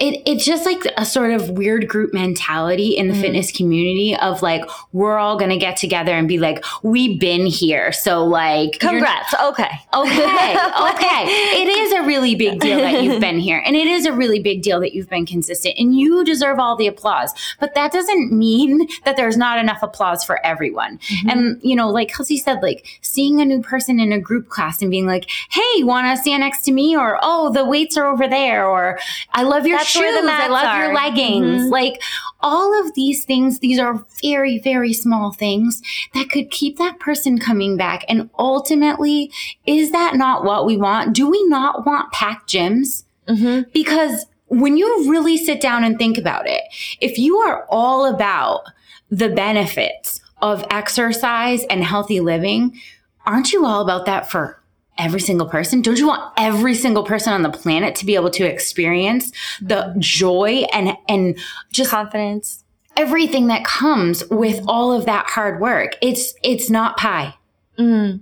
it, 0.00 0.22
it's 0.26 0.46
just 0.46 0.64
like 0.64 0.82
a 0.96 1.04
sort 1.04 1.30
of 1.30 1.50
weird 1.50 1.86
group 1.86 2.14
mentality 2.14 2.96
in 2.96 3.08
the 3.08 3.14
mm. 3.14 3.20
fitness 3.20 3.52
community 3.52 4.16
of 4.16 4.40
like 4.40 4.64
we're 4.92 5.18
all 5.18 5.38
gonna 5.38 5.58
get 5.58 5.76
together 5.76 6.12
and 6.12 6.26
be 6.26 6.38
like 6.38 6.64
we've 6.82 7.20
been 7.20 7.44
here. 7.44 7.92
So 7.92 8.24
like 8.24 8.78
congrats. 8.80 9.34
Okay. 9.34 9.70
Okay. 9.94 10.56
Okay. 10.80 11.24
It 11.26 11.68
is 11.68 11.92
a 11.92 12.02
really 12.02 12.34
big 12.34 12.60
deal 12.60 12.78
that 12.78 13.02
you've 13.02 13.20
been 13.20 13.38
here 13.48 13.62
and 13.64 13.76
it 13.76 13.86
is 13.86 14.06
a 14.06 14.12
really 14.12 14.40
big 14.40 14.62
deal 14.62 14.80
that 14.80 14.94
you've 14.94 15.08
been 15.08 15.26
consistent 15.26 15.74
and 15.78 15.96
you 15.98 16.24
deserve 16.24 16.58
all 16.58 16.76
the 16.76 16.86
applause. 16.86 17.32
But 17.58 17.74
that 17.74 17.92
doesn't 17.92 18.32
mean 18.32 18.88
that 19.04 19.16
there's 19.16 19.36
not 19.36 19.58
enough 19.58 19.82
applause 19.82 20.24
for 20.24 20.44
everyone. 20.44 20.98
Mm-hmm. 20.98 21.28
and 21.28 21.60
you 21.62 21.76
know 21.76 21.90
like 21.90 22.08
kelsey 22.08 22.36
said 22.36 22.62
like 22.62 22.98
seeing 23.00 23.40
a 23.40 23.44
new 23.44 23.60
person 23.62 24.00
in 24.00 24.12
a 24.12 24.20
group 24.20 24.48
class 24.48 24.80
and 24.80 24.90
being 24.90 25.06
like 25.06 25.28
hey 25.50 25.62
you 25.76 25.86
wanna 25.86 26.16
stand 26.16 26.40
next 26.40 26.62
to 26.64 26.72
me? 26.72 26.96
or 26.96 27.18
oh 27.22 27.52
the 27.52 27.64
weights 27.64 27.96
are 27.96 28.06
over 28.06 28.26
there 28.28 28.66
or 28.66 28.98
i 29.32 29.42
love 29.42 29.66
your 29.66 29.78
That's 29.78 29.89
shoes. 29.90 30.02
I 30.04 30.48
love 30.48 30.64
are. 30.64 30.84
your 30.84 30.94
leggings. 30.94 31.62
Mm-hmm. 31.62 31.70
Like 31.70 32.02
all 32.40 32.86
of 32.86 32.94
these 32.94 33.24
things, 33.24 33.58
these 33.58 33.78
are 33.78 34.04
very, 34.22 34.58
very 34.58 34.92
small 34.92 35.32
things 35.32 35.82
that 36.14 36.30
could 36.30 36.50
keep 36.50 36.78
that 36.78 36.98
person 36.98 37.38
coming 37.38 37.76
back. 37.76 38.04
And 38.08 38.30
ultimately, 38.38 39.30
is 39.66 39.92
that 39.92 40.16
not 40.16 40.44
what 40.44 40.66
we 40.66 40.76
want? 40.76 41.14
Do 41.14 41.28
we 41.28 41.42
not 41.48 41.86
want 41.86 42.12
packed 42.12 42.50
gyms? 42.50 43.04
Mm-hmm. 43.28 43.70
Because 43.72 44.26
when 44.46 44.76
you 44.76 45.10
really 45.10 45.36
sit 45.36 45.60
down 45.60 45.84
and 45.84 45.98
think 45.98 46.18
about 46.18 46.46
it, 46.46 46.62
if 47.00 47.18
you 47.18 47.38
are 47.38 47.66
all 47.68 48.06
about 48.06 48.62
the 49.10 49.28
benefits 49.28 50.20
of 50.42 50.64
exercise 50.70 51.64
and 51.64 51.84
healthy 51.84 52.20
living, 52.20 52.78
aren't 53.26 53.52
you 53.52 53.64
all 53.64 53.82
about 53.82 54.06
that 54.06 54.30
for 54.30 54.59
every 54.98 55.20
single 55.20 55.48
person? 55.48 55.82
Don't 55.82 55.98
you 55.98 56.06
want 56.06 56.32
every 56.36 56.74
single 56.74 57.04
person 57.04 57.32
on 57.32 57.42
the 57.42 57.50
planet 57.50 57.94
to 57.96 58.06
be 58.06 58.14
able 58.14 58.30
to 58.30 58.44
experience 58.44 59.32
the 59.60 59.94
joy 59.98 60.64
and 60.72 60.96
and 61.08 61.38
just 61.72 61.90
confidence, 61.90 62.64
everything 62.96 63.48
that 63.48 63.64
comes 63.64 64.28
with 64.30 64.62
all 64.66 64.92
of 64.92 65.06
that 65.06 65.26
hard 65.26 65.60
work? 65.60 65.96
It's 66.02 66.34
it's 66.42 66.70
not 66.70 66.96
pie. 66.96 67.34
Mm 67.78 68.20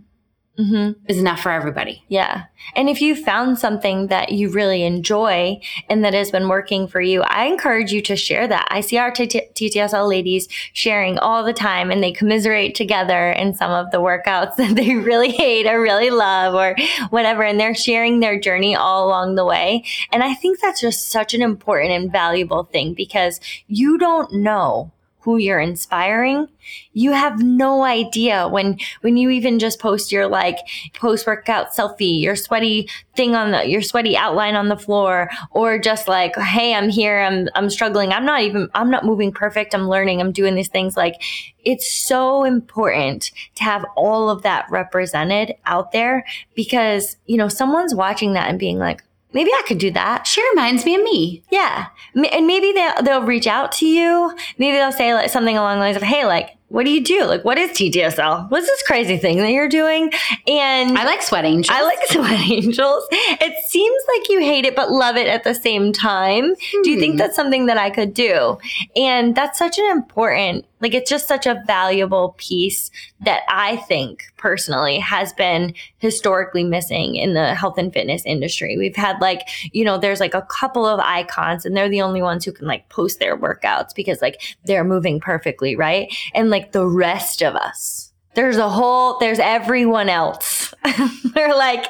mm-hmm. 0.59 0.93
is 1.09 1.19
enough 1.19 1.41
for 1.41 1.51
everybody. 1.51 2.03
Yeah. 2.09 2.45
And 2.75 2.89
if 2.89 3.01
you 3.01 3.15
found 3.15 3.59
something 3.59 4.09
that 4.09 4.33
you 4.33 4.51
really 4.51 4.83
enjoy 4.83 5.61
and 5.89 6.05
that 6.05 6.15
has 6.15 6.31
been 6.31 6.49
working 6.49 6.89
for 6.89 7.01
you, 7.01 7.23
I 7.23 7.45
encourage 7.45 7.93
you 7.93 8.03
to 8.03 8.17
share 8.17 8.49
that. 8.49 8.67
I 8.71 8.81
see 8.81 8.99
our 8.99 9.13
TTSL 9.13 10.09
ladies 10.09 10.49
sharing 10.73 11.19
all 11.19 11.45
the 11.45 11.53
time 11.53 11.91
and 11.91 12.03
they 12.03 12.13
commiserate 12.13 12.75
together 12.75 13.31
in 13.31 13.55
some 13.55 13.71
of 13.71 13.91
the 13.91 13.99
workouts 13.99 14.57
that 14.57 14.75
they 14.75 14.97
really 14.97 15.31
hate 15.31 15.67
or 15.67 15.81
really 15.81 16.11
love 16.11 16.55
or 16.55 16.77
whatever. 17.11 17.43
And 17.43 17.59
they're 17.59 17.75
sharing 17.75 18.21
their 18.21 18.39
journey 18.39 18.75
all 18.75 19.07
along 19.07 19.37
the 19.37 19.45
way. 19.45 19.85
And 20.13 20.23
I 20.23 20.35
think 20.35 20.61
that's 20.61 20.81
just 20.81 21.09
such 21.09 21.35
an 21.35 21.43
important 21.43 21.93
and 21.93 22.11
valuable 22.11 22.65
thing 22.65 22.95
because 22.95 23.41
you 23.69 23.99
don't 23.99 24.33
know 24.33 24.93
who 25.21 25.37
you're 25.37 25.61
inspiring, 25.61 26.49
you 26.93 27.13
have 27.13 27.43
no 27.43 27.85
idea 27.85 28.49
when 28.49 28.79
when 29.01 29.17
you 29.17 29.31
even 29.31 29.59
just 29.59 29.79
post 29.79 30.13
your 30.13 30.27
like 30.27 30.59
post 30.95 31.27
workout 31.27 31.75
selfie, 31.75 32.21
your 32.21 32.37
sweaty 32.37 32.89
thing 33.17 33.35
on 33.35 33.51
the 33.51 33.69
your 33.69 33.83
sweaty 33.83 34.17
outline 34.17 34.55
on 34.55 34.69
the 34.69 34.77
floor, 34.77 35.29
or 35.51 35.79
just 35.79 36.09
like, 36.09 36.37
hey, 36.37 36.75
I'm 36.75 36.89
here, 36.89 37.21
I'm 37.21 37.49
I'm 37.55 37.71
struggling, 37.71 38.13
I'm 38.13 38.25
not 38.25 38.43
even 38.43 38.69
I'm 38.75 38.91
not 38.91 39.05
moving 39.05 39.33
perfect, 39.33 39.75
I'm 39.75 39.89
learning, 39.89 40.21
I'm 40.21 40.33
doing 40.33 40.55
these 40.55 40.69
things. 40.69 40.97
Like 40.97 41.23
it's 41.65 41.91
so 41.91 42.45
important 42.45 43.33
to 43.57 43.65
have 43.65 43.85
all 43.97 44.31
of 44.31 44.43
that 44.43 44.67
represented 44.71 45.55
out 45.67 45.93
there 45.93 46.25
because 46.55 47.17
you 47.27 47.37
know 47.37 47.49
someone's 47.49 47.95
watching 47.95 48.35
that 48.35 48.49
and 48.49 48.59
being 48.59 48.79
like, 48.79 49.03
maybe 49.33 49.51
I 49.53 49.63
could 49.67 49.79
do 49.79 49.91
that. 49.93 50.27
She 50.27 50.47
reminds 50.51 50.85
me 50.85 50.97
of 50.97 51.03
me. 51.03 51.43
Yeah. 51.51 51.87
And 52.15 52.47
maybe 52.47 52.73
they'll, 52.73 53.03
they'll 53.03 53.23
reach 53.23 53.47
out 53.47 53.73
to 53.73 53.87
you. 53.87 54.37
Maybe 54.59 54.77
they'll 54.77 54.93
say 54.93 55.15
like 55.15 55.31
something 55.31 55.57
along 55.57 55.79
the 55.79 55.85
lines 55.85 55.97
of, 55.97 56.03
Hey, 56.03 56.25
like, 56.27 56.58
what 56.69 56.85
do 56.85 56.91
you 56.91 57.03
do? 57.03 57.25
Like, 57.25 57.45
what 57.45 57.57
is 57.57 57.71
TTSL? 57.71 58.51
What's 58.51 58.67
this 58.67 58.83
crazy 58.83 59.17
thing 59.17 59.39
that 59.39 59.53
you're 59.53 59.71
doing? 59.71 60.13
And 60.47 60.99
I 60.99 61.05
like 61.05 61.23
sweat 61.23 61.47
angels. 61.47 61.75
I 61.75 61.83
like 61.83 61.99
sweat 62.09 62.51
angels. 62.51 63.07
It 63.11 63.65
seems 63.67 64.05
like 64.15 64.29
you 64.29 64.41
hate 64.41 64.67
it, 64.67 64.77
but 64.77 64.91
love 64.91 65.17
it 65.17 65.29
at 65.29 65.45
the 65.45 65.55
same 65.55 65.93
time. 65.93 66.55
Hmm. 66.55 66.83
Do 66.83 66.91
you 66.91 67.01
think 67.01 67.15
hmm. 67.15 67.19
that's 67.19 67.37
something 67.37 67.67
that 67.67 67.79
I 67.79 67.89
could 67.89 68.13
do? 68.13 68.59
And 68.95 69.35
that's 69.35 69.59
such 69.59 69.79
an 69.79 69.87
important 69.91 70.67
like 70.81 70.95
it's 70.95 71.11
just 71.11 71.27
such 71.27 71.47
a 71.47 71.63
valuable 71.67 72.35
piece 72.39 72.91
that 73.21 73.43
I 73.49 73.77
think 73.77 74.25
personally 74.37 74.99
has 75.01 75.33
been 75.33 75.75
historically 75.99 76.63
missing 76.63 77.17
in 77.17 77.35
the 77.35 77.55
health 77.55 77.79
and 77.79 77.93
fitness 77.93 78.23
industry. 78.25 78.77
We've 78.77 78.95
had 78.95 79.21
like, 79.21 79.49
you 79.73 79.85
know, 79.85 79.99
there's 79.99 80.21
like 80.21 80.35
a 80.35 80.43
couple 80.43 80.87
of 80.87 81.01
icons 81.01 81.65
and 81.65 81.77
they're 81.77 81.89
the 81.89 82.03
only 82.03 82.23
ones 82.23 82.45
who 82.45 82.53
can 82.53 82.67
like 82.67 82.89
post 82.89 83.19
their 83.19 83.37
workouts 83.37 83.95
because 83.95 84.23
like 84.23 84.57
they're 84.65 84.85
moving 84.85 85.19
perfectly, 85.19 85.75
right? 85.75 86.15
And 86.35 86.51
like 86.51 86.58
like 86.59 86.73
the 86.73 86.87
rest 86.87 87.43
of 87.43 87.55
us. 87.55 88.13
There's 88.35 88.57
a 88.57 88.69
whole, 88.69 89.19
there's 89.19 89.39
everyone 89.39 90.09
else. 90.09 90.75
They're 91.35 91.57
like, 91.57 91.87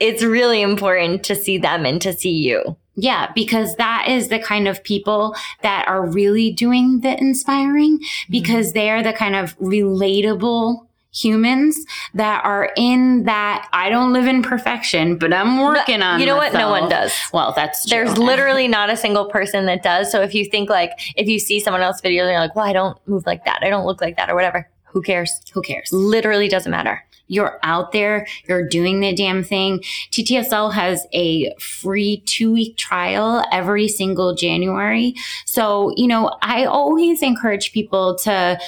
it's 0.00 0.22
really 0.22 0.62
important 0.62 1.24
to 1.24 1.34
see 1.34 1.58
them 1.58 1.84
and 1.84 2.00
to 2.02 2.12
see 2.12 2.32
you. 2.32 2.76
Yeah, 2.94 3.30
because 3.34 3.76
that 3.76 4.06
is 4.08 4.28
the 4.28 4.38
kind 4.38 4.68
of 4.68 4.82
people 4.82 5.34
that 5.62 5.86
are 5.86 6.06
really 6.06 6.50
doing 6.52 7.00
the 7.00 7.18
inspiring 7.18 7.98
mm-hmm. 7.98 8.32
because 8.32 8.72
they 8.72 8.90
are 8.90 9.02
the 9.02 9.12
kind 9.12 9.36
of 9.36 9.58
relatable 9.58 10.86
humans 11.16 11.84
that 12.14 12.44
are 12.44 12.70
in 12.76 13.24
that 13.24 13.68
I 13.72 13.88
don't 13.88 14.12
live 14.12 14.26
in 14.26 14.42
perfection, 14.42 15.16
but 15.16 15.32
I'm 15.32 15.60
working 15.60 16.02
on 16.02 16.20
You 16.20 16.26
know 16.26 16.36
what? 16.36 16.52
No 16.52 16.70
one 16.70 16.88
does. 16.88 17.12
Well, 17.32 17.52
that's 17.56 17.86
true. 17.86 17.96
There's 17.96 18.18
literally 18.30 18.68
not 18.68 18.90
a 18.90 18.96
single 18.96 19.26
person 19.26 19.66
that 19.66 19.82
does. 19.82 20.12
So 20.12 20.20
if 20.22 20.34
you 20.34 20.44
think 20.44 20.68
like, 20.68 20.92
if 21.16 21.28
you 21.28 21.38
see 21.38 21.60
someone 21.60 21.82
else's 21.82 22.02
video 22.02 22.24
and 22.24 22.32
you're 22.32 22.40
like, 22.40 22.54
well, 22.54 22.66
I 22.66 22.72
don't 22.72 22.98
move 23.08 23.24
like 23.26 23.44
that. 23.44 23.60
I 23.62 23.70
don't 23.70 23.86
look 23.86 24.00
like 24.00 24.16
that 24.16 24.30
or 24.30 24.34
whatever. 24.34 24.68
Who 24.84 25.02
cares? 25.02 25.40
who 25.52 25.62
cares? 25.62 25.92
Literally 25.92 26.48
doesn't 26.48 26.70
matter. 26.70 27.02
You're 27.28 27.58
out 27.62 27.92
there, 27.92 28.26
you're 28.48 28.68
doing 28.68 29.00
the 29.00 29.14
damn 29.14 29.42
thing. 29.42 29.80
TTSL 30.12 30.72
has 30.72 31.06
a 31.12 31.52
free 31.58 32.22
two 32.24 32.52
week 32.52 32.76
trial 32.76 33.44
every 33.50 33.88
single 33.88 34.34
January. 34.34 35.14
So, 35.44 35.92
you 35.96 36.06
know, 36.06 36.36
I 36.42 36.64
always 36.66 37.22
encourage 37.22 37.72
people 37.72 38.16
to 38.18 38.60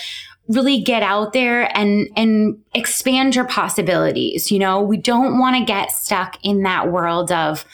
really 0.48 0.80
get 0.80 1.02
out 1.02 1.32
there 1.32 1.76
and 1.76 2.08
and 2.16 2.58
expand 2.74 3.34
your 3.34 3.44
possibilities 3.44 4.50
you 4.50 4.58
know 4.58 4.80
we 4.80 4.96
don't 4.96 5.38
want 5.38 5.56
to 5.56 5.64
get 5.64 5.92
stuck 5.92 6.38
in 6.42 6.62
that 6.62 6.90
world 6.90 7.30
of 7.30 7.64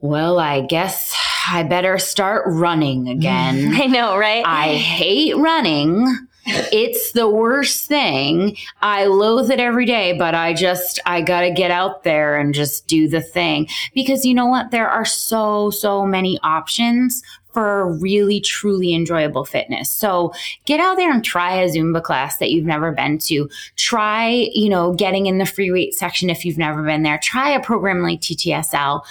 well 0.00 0.38
i 0.38 0.60
guess 0.60 1.14
i 1.48 1.62
better 1.62 1.98
start 1.98 2.42
running 2.46 3.08
again 3.08 3.68
I 3.78 3.86
know, 3.86 4.16
right? 4.16 4.44
I 4.44 4.74
hate 4.74 5.36
running. 5.36 6.06
It's 6.46 7.12
the 7.12 7.28
worst 7.28 7.86
thing. 7.86 8.56
I 8.82 9.04
loathe 9.04 9.50
it 9.50 9.60
every 9.60 9.86
day, 9.86 10.14
but 10.18 10.34
I 10.34 10.52
just, 10.52 10.98
I 11.06 11.20
gotta 11.20 11.52
get 11.52 11.70
out 11.70 12.02
there 12.02 12.36
and 12.36 12.54
just 12.54 12.86
do 12.88 13.08
the 13.08 13.20
thing. 13.20 13.68
Because 13.94 14.24
you 14.24 14.34
know 14.34 14.46
what? 14.46 14.72
There 14.72 14.88
are 14.88 15.04
so, 15.04 15.70
so 15.70 16.04
many 16.04 16.40
options 16.42 17.22
for 17.58 17.92
really, 17.94 18.40
truly 18.40 18.94
enjoyable 18.94 19.44
fitness. 19.44 19.90
So 19.90 20.32
get 20.64 20.78
out 20.78 20.96
there 20.96 21.10
and 21.12 21.24
try 21.24 21.54
a 21.54 21.68
Zumba 21.68 22.00
class 22.00 22.36
that 22.36 22.52
you've 22.52 22.64
never 22.64 22.92
been 22.92 23.18
to. 23.18 23.50
Try, 23.74 24.48
you 24.52 24.68
know, 24.68 24.92
getting 24.94 25.26
in 25.26 25.38
the 25.38 25.44
free 25.44 25.72
weight 25.72 25.92
section 25.92 26.30
if 26.30 26.44
you've 26.44 26.56
never 26.56 26.84
been 26.84 27.02
there. 27.02 27.18
Try 27.20 27.50
a 27.50 27.60
program 27.60 28.00
like 28.00 28.20
TTSL 28.20 29.02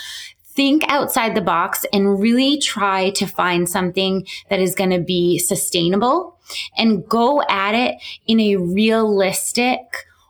think 0.55 0.83
outside 0.87 1.35
the 1.35 1.41
box 1.41 1.85
and 1.91 2.21
really 2.21 2.57
try 2.57 3.09
to 3.11 3.27
find 3.27 3.67
something 3.67 4.25
that 4.49 4.61
is 4.61 4.75
going 4.75 4.91
to 4.91 4.99
be 4.99 5.37
sustainable 5.37 6.39
and 6.77 7.05
go 7.07 7.43
at 7.49 7.75
it 7.75 8.01
in 8.27 8.39
a 8.39 8.55
realistic, 8.55 9.81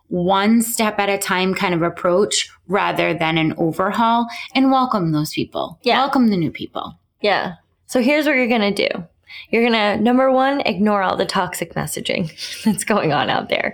one 0.08 0.63
step 0.63 0.97
at 0.97 1.08
a 1.08 1.19
time 1.19 1.53
kind 1.53 1.75
of 1.75 1.84
approach 1.84 2.49
rather 2.67 3.13
than 3.13 3.38
an 3.38 3.53
overhaul 3.58 4.27
and 4.56 4.71
welcome 4.71 5.12
those 5.12 5.32
people. 5.32 5.77
Yeah. 5.84 5.99
Welcome 5.99 6.30
the 6.30 6.36
new 6.36 6.51
people. 6.51 6.99
Yeah. 7.21 7.53
So 7.88 8.02
here's 8.02 8.26
what 8.26 8.36
you're 8.36 8.47
going 8.47 8.73
to 8.73 8.89
do. 8.89 9.06
You're 9.50 9.69
going 9.69 9.73
to, 9.73 10.02
number 10.02 10.32
one, 10.32 10.62
ignore 10.62 11.02
all 11.02 11.15
the 11.15 11.26
toxic 11.26 11.73
messaging 11.73 12.32
that's 12.63 12.84
going 12.84 13.13
on 13.13 13.30
out 13.30 13.50
there. 13.50 13.73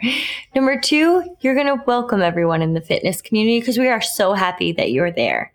Number 0.56 0.80
two, 0.80 1.36
you're 1.42 1.56
going 1.56 1.68
to 1.68 1.84
welcome 1.86 2.22
everyone 2.22 2.62
in 2.62 2.74
the 2.74 2.82
fitness 2.82 3.22
community 3.22 3.60
because 3.60 3.78
we 3.78 3.90
are 3.90 4.02
so 4.02 4.34
happy 4.34 4.72
that 4.74 4.92
you're 4.92 5.12
there. 5.12 5.54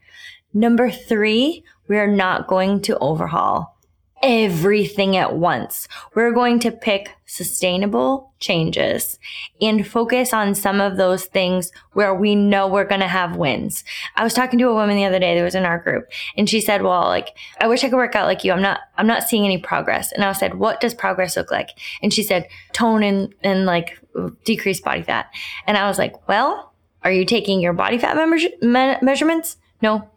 Number 0.52 0.90
three, 0.90 1.64
we 1.86 1.98
are 1.98 2.06
not 2.08 2.48
going 2.48 2.80
to 2.82 2.98
overhaul 2.98 3.77
everything 4.22 5.16
at 5.16 5.36
once. 5.36 5.88
We're 6.14 6.32
going 6.32 6.58
to 6.60 6.70
pick 6.70 7.10
sustainable 7.26 8.32
changes 8.40 9.18
and 9.60 9.86
focus 9.86 10.32
on 10.32 10.54
some 10.54 10.80
of 10.80 10.96
those 10.96 11.26
things 11.26 11.70
where 11.92 12.14
we 12.14 12.34
know 12.34 12.66
we're 12.66 12.84
going 12.84 13.00
to 13.00 13.08
have 13.08 13.36
wins. 13.36 13.84
I 14.16 14.24
was 14.24 14.34
talking 14.34 14.58
to 14.58 14.68
a 14.68 14.74
woman 14.74 14.96
the 14.96 15.04
other 15.04 15.18
day 15.18 15.36
that 15.36 15.44
was 15.44 15.54
in 15.54 15.64
our 15.64 15.78
group 15.78 16.08
and 16.36 16.48
she 16.48 16.60
said, 16.60 16.82
well, 16.82 17.02
like, 17.02 17.36
I 17.60 17.66
wish 17.66 17.84
I 17.84 17.88
could 17.88 17.96
work 17.96 18.14
out 18.14 18.26
like 18.26 18.44
you. 18.44 18.52
I'm 18.52 18.62
not, 18.62 18.80
I'm 18.96 19.06
not 19.06 19.28
seeing 19.28 19.44
any 19.44 19.58
progress. 19.58 20.12
And 20.12 20.24
I 20.24 20.32
said, 20.32 20.54
what 20.54 20.80
does 20.80 20.94
progress 20.94 21.36
look 21.36 21.50
like? 21.50 21.70
And 22.02 22.12
she 22.12 22.22
said, 22.22 22.48
tone 22.72 23.02
and, 23.02 23.34
and 23.42 23.66
like 23.66 23.98
decrease 24.44 24.80
body 24.80 25.02
fat. 25.02 25.26
And 25.66 25.76
I 25.76 25.86
was 25.88 25.98
like, 25.98 26.28
well, 26.28 26.72
are 27.02 27.12
you 27.12 27.24
taking 27.24 27.60
your 27.60 27.72
body 27.72 27.98
fat 27.98 28.16
me- 28.16 28.96
measurements? 29.02 29.56
No. 29.82 30.08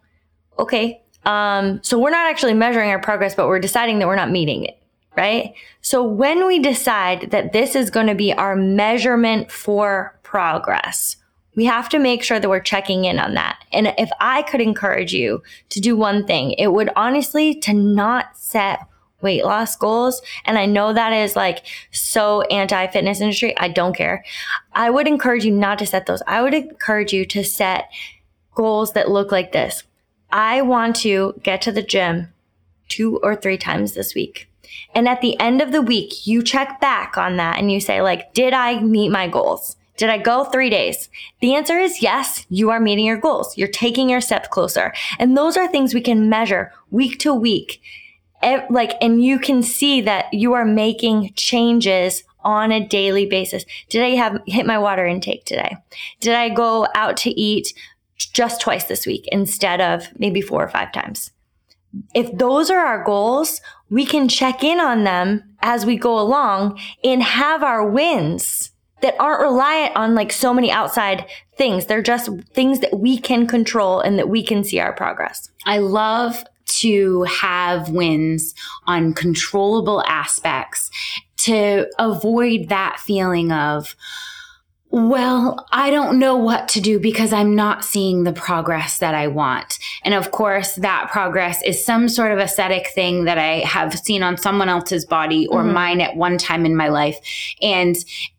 Okay. 0.58 1.01
Um, 1.24 1.82
so 1.82 1.98
we're 1.98 2.10
not 2.10 2.28
actually 2.28 2.54
measuring 2.54 2.90
our 2.90 2.98
progress, 2.98 3.34
but 3.34 3.48
we're 3.48 3.60
deciding 3.60 3.98
that 3.98 4.08
we're 4.08 4.16
not 4.16 4.30
meeting 4.30 4.64
it, 4.64 4.78
right? 5.16 5.54
So 5.80 6.02
when 6.02 6.46
we 6.46 6.58
decide 6.58 7.30
that 7.30 7.52
this 7.52 7.76
is 7.76 7.90
going 7.90 8.08
to 8.08 8.14
be 8.14 8.32
our 8.32 8.56
measurement 8.56 9.50
for 9.50 10.18
progress, 10.22 11.16
we 11.54 11.66
have 11.66 11.88
to 11.90 11.98
make 11.98 12.22
sure 12.22 12.40
that 12.40 12.48
we're 12.48 12.60
checking 12.60 13.04
in 13.04 13.18
on 13.18 13.34
that. 13.34 13.62
And 13.72 13.94
if 13.98 14.10
I 14.20 14.42
could 14.42 14.60
encourage 14.60 15.12
you 15.12 15.42
to 15.68 15.80
do 15.80 15.96
one 15.96 16.26
thing, 16.26 16.52
it 16.52 16.68
would 16.68 16.90
honestly 16.96 17.54
to 17.60 17.74
not 17.74 18.36
set 18.36 18.80
weight 19.20 19.44
loss 19.44 19.76
goals. 19.76 20.20
And 20.44 20.58
I 20.58 20.66
know 20.66 20.92
that 20.92 21.12
is 21.12 21.36
like 21.36 21.64
so 21.92 22.42
anti 22.42 22.86
fitness 22.88 23.20
industry. 23.20 23.56
I 23.58 23.68
don't 23.68 23.94
care. 23.94 24.24
I 24.72 24.90
would 24.90 25.06
encourage 25.06 25.44
you 25.44 25.52
not 25.52 25.78
to 25.78 25.86
set 25.86 26.06
those. 26.06 26.22
I 26.26 26.42
would 26.42 26.54
encourage 26.54 27.12
you 27.12 27.24
to 27.26 27.44
set 27.44 27.90
goals 28.54 28.94
that 28.94 29.10
look 29.10 29.30
like 29.30 29.52
this. 29.52 29.84
I 30.32 30.62
want 30.62 30.96
to 30.96 31.40
get 31.42 31.62
to 31.62 31.72
the 31.72 31.82
gym 31.82 32.32
two 32.88 33.18
or 33.22 33.36
three 33.36 33.58
times 33.58 33.92
this 33.92 34.14
week. 34.14 34.48
And 34.94 35.08
at 35.08 35.20
the 35.20 35.38
end 35.38 35.60
of 35.60 35.72
the 35.72 35.82
week, 35.82 36.26
you 36.26 36.42
check 36.42 36.80
back 36.80 37.16
on 37.16 37.36
that 37.36 37.58
and 37.58 37.70
you 37.70 37.80
say, 37.80 38.02
like, 38.02 38.32
did 38.34 38.52
I 38.54 38.80
meet 38.80 39.10
my 39.10 39.28
goals? 39.28 39.76
Did 39.96 40.08
I 40.08 40.18
go 40.18 40.44
three 40.44 40.70
days? 40.70 41.10
The 41.40 41.54
answer 41.54 41.78
is 41.78 42.02
yes, 42.02 42.46
you 42.48 42.70
are 42.70 42.80
meeting 42.80 43.04
your 43.04 43.18
goals. 43.18 43.56
You're 43.56 43.68
taking 43.68 44.08
your 44.08 44.22
steps 44.22 44.48
closer. 44.48 44.92
And 45.18 45.36
those 45.36 45.56
are 45.56 45.68
things 45.68 45.94
we 45.94 46.00
can 46.00 46.28
measure 46.28 46.72
week 46.90 47.18
to 47.20 47.34
week. 47.34 47.80
Like, 48.42 48.94
and 49.00 49.22
you 49.22 49.38
can 49.38 49.62
see 49.62 50.00
that 50.00 50.32
you 50.32 50.54
are 50.54 50.64
making 50.64 51.34
changes 51.36 52.24
on 52.44 52.72
a 52.72 52.84
daily 52.84 53.26
basis. 53.26 53.64
Did 53.88 54.02
I 54.02 54.16
have 54.16 54.40
hit 54.46 54.66
my 54.66 54.78
water 54.78 55.06
intake 55.06 55.44
today? 55.44 55.76
Did 56.20 56.34
I 56.34 56.48
go 56.48 56.88
out 56.94 57.16
to 57.18 57.30
eat 57.30 57.72
just 58.26 58.60
twice 58.60 58.84
this 58.84 59.06
week 59.06 59.28
instead 59.30 59.80
of 59.80 60.08
maybe 60.18 60.40
four 60.40 60.62
or 60.62 60.68
five 60.68 60.92
times? 60.92 61.30
If 62.14 62.36
those 62.36 62.70
are 62.70 62.80
our 62.80 63.04
goals, 63.04 63.60
we 63.90 64.06
can 64.06 64.28
check 64.28 64.64
in 64.64 64.80
on 64.80 65.04
them 65.04 65.42
as 65.60 65.84
we 65.84 65.96
go 65.96 66.18
along 66.18 66.80
and 67.04 67.22
have 67.22 67.62
our 67.62 67.86
wins 67.86 68.70
that 69.02 69.14
aren't 69.18 69.42
reliant 69.42 69.94
on 69.96 70.14
like 70.14 70.32
so 70.32 70.54
many 70.54 70.70
outside 70.70 71.26
things. 71.56 71.86
They're 71.86 72.02
just 72.02 72.30
things 72.54 72.80
that 72.80 72.98
we 72.98 73.18
can 73.18 73.46
control 73.46 74.00
and 74.00 74.18
that 74.18 74.28
we 74.28 74.42
can 74.42 74.64
see 74.64 74.78
our 74.78 74.92
progress. 74.92 75.50
I 75.66 75.78
love 75.78 76.44
to 76.64 77.24
have 77.24 77.90
wins 77.90 78.54
on 78.86 79.12
controllable 79.12 80.02
aspects 80.06 80.90
to 81.38 81.90
avoid 81.98 82.68
that 82.68 82.98
feeling 83.00 83.52
of, 83.52 83.94
well, 84.92 85.66
I 85.72 85.90
don't 85.90 86.18
know 86.18 86.36
what 86.36 86.68
to 86.68 86.80
do 86.82 86.98
because 87.00 87.32
I'm 87.32 87.54
not 87.56 87.82
seeing 87.82 88.24
the 88.24 88.32
progress 88.32 88.98
that 88.98 89.14
I 89.14 89.26
want. 89.28 89.78
And 90.04 90.12
of 90.12 90.30
course, 90.30 90.74
that 90.76 91.08
progress 91.10 91.62
is 91.62 91.82
some 91.82 92.10
sort 92.10 92.30
of 92.30 92.38
aesthetic 92.38 92.88
thing 92.88 93.24
that 93.24 93.38
I 93.38 93.60
have 93.60 93.98
seen 93.98 94.22
on 94.22 94.36
someone 94.36 94.68
else's 94.68 95.06
body 95.06 95.46
or 95.46 95.62
Mhm. 95.64 95.72
mine 95.72 96.00
at 96.02 96.14
one 96.14 96.36
time 96.36 96.66
in 96.66 96.76
my 96.76 96.88
life. 96.88 97.16
And 97.62 97.96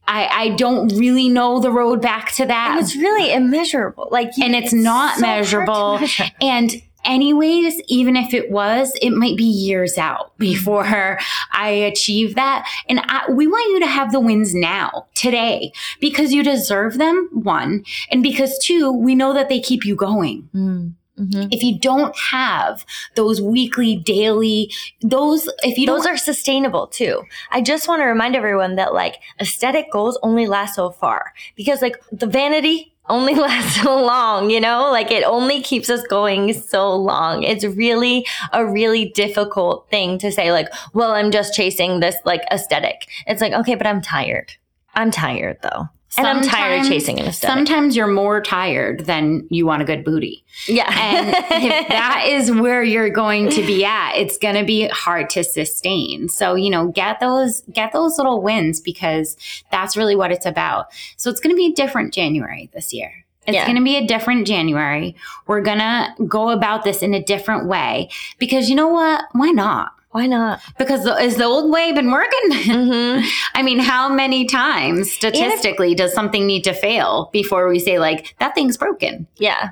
I, 0.08 0.28
I 0.28 0.50
don't 0.50 0.90
really 0.96 1.28
know 1.28 1.60
the 1.60 1.72
road 1.72 2.02
back 2.04 2.34
to 2.34 2.46
that. 2.46 2.72
And 2.78 2.80
it's 2.82 2.96
really 2.96 3.34
immeasurable. 3.34 4.10
Like, 4.12 4.38
you- 4.38 4.46
And 4.46 4.54
it's 4.54 4.74
not 4.74 5.16
so 5.16 5.22
measurable. 5.22 6.00
measure. 6.02 6.26
And 6.40 6.72
anyways, 7.06 7.82
even 7.88 8.16
if 8.16 8.34
it 8.34 8.52
was, 8.52 8.94
it 9.02 9.12
might 9.12 9.38
be 9.38 9.44
years 9.44 9.98
out 9.98 10.38
before 10.38 11.20
I 11.52 11.70
achieve 11.70 12.36
that. 12.36 12.68
And 12.90 13.00
I, 13.04 13.30
we 13.32 13.48
want 13.48 13.72
you 13.72 13.80
to 13.82 13.88
have 13.88 14.12
the 14.12 14.20
wins 14.20 14.54
now, 14.54 15.06
today, 15.14 15.72
because 16.00 16.34
you 16.34 16.44
deserve 16.44 16.98
them, 16.98 17.30
one. 17.32 17.84
And 18.12 18.24
because 18.24 18.58
two, 18.60 18.92
we 18.92 19.16
know 19.16 19.34
that 19.34 19.50
they 19.50 19.60
keep 19.60 19.86
you 19.86 19.96
going. 19.96 20.50
Mm, 20.54 20.94
mhm. 21.20 21.48
If 21.52 21.64
you 21.64 21.78
don't 21.80 22.16
have 22.18 22.86
those 23.16 23.42
weekly, 23.42 23.96
daily, 23.98 24.72
those, 25.02 25.48
if 25.64 25.78
you 25.78 25.86
Those 25.86 26.06
are 26.06 26.18
sustainable 26.18 26.88
too. 26.88 27.24
I 27.52 27.62
just 27.62 27.88
want 27.88 28.02
to 28.02 28.06
remind 28.06 28.36
everyone 28.36 28.76
that 28.76 28.94
like 28.94 29.18
aesthetic 29.40 29.92
goals 29.92 30.18
only 30.24 30.48
last 30.48 30.76
so 30.76 30.90
far 30.92 31.34
because 31.56 31.82
like 31.82 31.98
the 32.12 32.28
vanity 32.28 32.93
only 33.10 33.36
lasts 33.48 33.82
so 33.82 34.02
long, 34.04 34.50
you 34.50 34.60
know? 34.60 34.90
Like 34.92 35.12
it 35.12 35.24
only 35.24 35.62
keeps 35.62 35.90
us 35.90 36.06
going 36.08 36.54
so 36.54 36.96
long. 36.96 37.44
It's 37.44 37.66
really 37.66 38.26
a 38.52 38.66
really 38.66 39.06
difficult 39.10 39.90
thing 39.90 40.18
to 40.20 40.32
say 40.32 40.52
like, 40.52 40.68
well, 40.94 41.12
I'm 41.12 41.32
just 41.32 41.54
chasing 41.54 42.00
this 42.00 42.16
like 42.26 42.42
aesthetic. 42.52 43.08
It's 43.28 43.42
like, 43.42 43.54
okay, 43.54 43.76
but 43.76 43.88
I'm 43.88 44.02
tired. 44.02 44.54
I'm 44.96 45.12
tired 45.12 45.58
though. 45.62 45.90
And 46.18 46.28
I'm 46.28 46.42
tired 46.44 46.82
of 46.82 46.88
chasing 46.88 47.20
an 47.20 47.26
aesthetic. 47.28 47.56
Sometimes 47.56 47.96
you're 47.96 48.08
more 48.08 48.42
tired 48.42 49.06
than 49.06 49.48
you 49.50 49.66
want 49.66 49.82
a 49.82 49.86
good 49.86 50.04
booty. 50.04 50.44
Yeah. 50.68 50.90
And 50.90 51.30
if 51.30 51.88
that 51.90 52.26
is 52.28 52.52
where 52.52 52.84
you're 52.84 53.10
going 53.10 53.50
to 53.52 53.66
be 53.66 53.84
at, 53.84 54.14
it's 54.16 54.38
going 54.38 54.56
to 54.56 54.64
be 54.64 54.88
hard 54.90 55.30
to 55.32 55.44
sustain. 55.44 56.30
So, 56.30 56.56
you 56.56 56.70
know, 56.70 56.90
get 56.90 57.20
those 57.20 57.62
get 57.72 57.94
those 57.94 58.18
little 58.18 58.42
wins 58.42 58.80
because 58.80 59.38
that's 59.72 59.98
really 59.98 60.16
what 60.16 60.32
it's 60.32 60.46
about. 60.46 60.88
So, 61.18 61.30
it's 61.30 61.40
going 61.40 61.54
to 61.54 61.58
be 61.58 61.68
a 61.68 61.74
different 61.74 62.14
January 62.14 62.70
this 62.74 62.94
year. 62.94 63.12
It's 63.46 63.56
Yeah. 63.56 63.66
going 63.66 63.78
to 63.78 63.84
be 63.84 63.98
a 63.98 64.06
different 64.08 64.48
January. 64.48 65.16
We're 65.48 65.62
going 65.62 65.80
to 65.80 66.14
go 66.28 66.50
about 66.50 66.84
this 66.84 67.02
in 67.02 67.14
a 67.14 67.22
different 67.24 67.68
way 67.68 68.10
because 68.40 68.70
you 68.70 68.76
know 68.76 68.88
what? 68.88 69.26
Why 69.34 69.50
not? 69.50 69.92
Why 70.14 70.28
not? 70.28 70.62
Because 70.78 71.04
the, 71.04 71.16
is 71.18 71.38
the 71.38 71.46
old 71.46 71.72
way 71.72 71.92
been 71.92 72.12
working? 72.12 72.52
Mm-hmm. 72.52 73.28
I 73.56 73.64
mean, 73.64 73.80
how 73.80 74.14
many 74.14 74.46
times 74.46 75.12
statistically 75.12 75.96
does 75.96 76.14
something 76.14 76.46
need 76.46 76.64
to 76.66 76.74
fail 76.74 77.32
before 77.34 77.68
we 77.68 77.80
say 77.80 77.98
like 77.98 78.36
that 78.40 78.54
thing's 78.54 78.78
broken? 78.78 79.26
Yeah. 79.38 79.72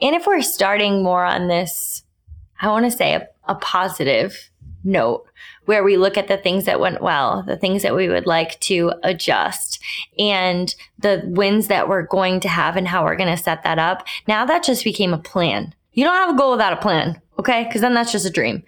And 0.00 0.14
if 0.14 0.28
we're 0.28 0.42
starting 0.42 1.02
more 1.02 1.24
on 1.24 1.48
this, 1.48 2.04
I 2.60 2.68
want 2.68 2.84
to 2.84 2.90
say 2.96 3.14
a, 3.14 3.26
a 3.48 3.56
positive 3.56 4.50
note 4.84 5.26
where 5.64 5.82
we 5.82 5.96
look 5.96 6.16
at 6.16 6.28
the 6.28 6.36
things 6.36 6.66
that 6.66 6.78
went 6.78 7.02
well, 7.02 7.42
the 7.42 7.56
things 7.56 7.82
that 7.82 7.96
we 7.96 8.08
would 8.08 8.26
like 8.26 8.60
to 8.60 8.92
adjust, 9.02 9.82
and 10.20 10.72
the 11.00 11.22
wins 11.24 11.66
that 11.66 11.88
we're 11.88 12.06
going 12.06 12.38
to 12.40 12.48
have 12.48 12.76
and 12.76 12.86
how 12.86 13.04
we're 13.04 13.16
going 13.16 13.36
to 13.36 13.42
set 13.42 13.64
that 13.64 13.80
up. 13.80 14.06
Now 14.28 14.46
that 14.46 14.62
just 14.62 14.84
became 14.84 15.12
a 15.12 15.18
plan. 15.18 15.74
You 15.92 16.04
don't 16.04 16.14
have 16.14 16.34
a 16.34 16.38
goal 16.38 16.52
without 16.52 16.72
a 16.72 16.76
plan, 16.76 17.20
okay? 17.40 17.64
Because 17.64 17.80
then 17.80 17.94
that's 17.94 18.12
just 18.12 18.26
a 18.26 18.30
dream. 18.30 18.62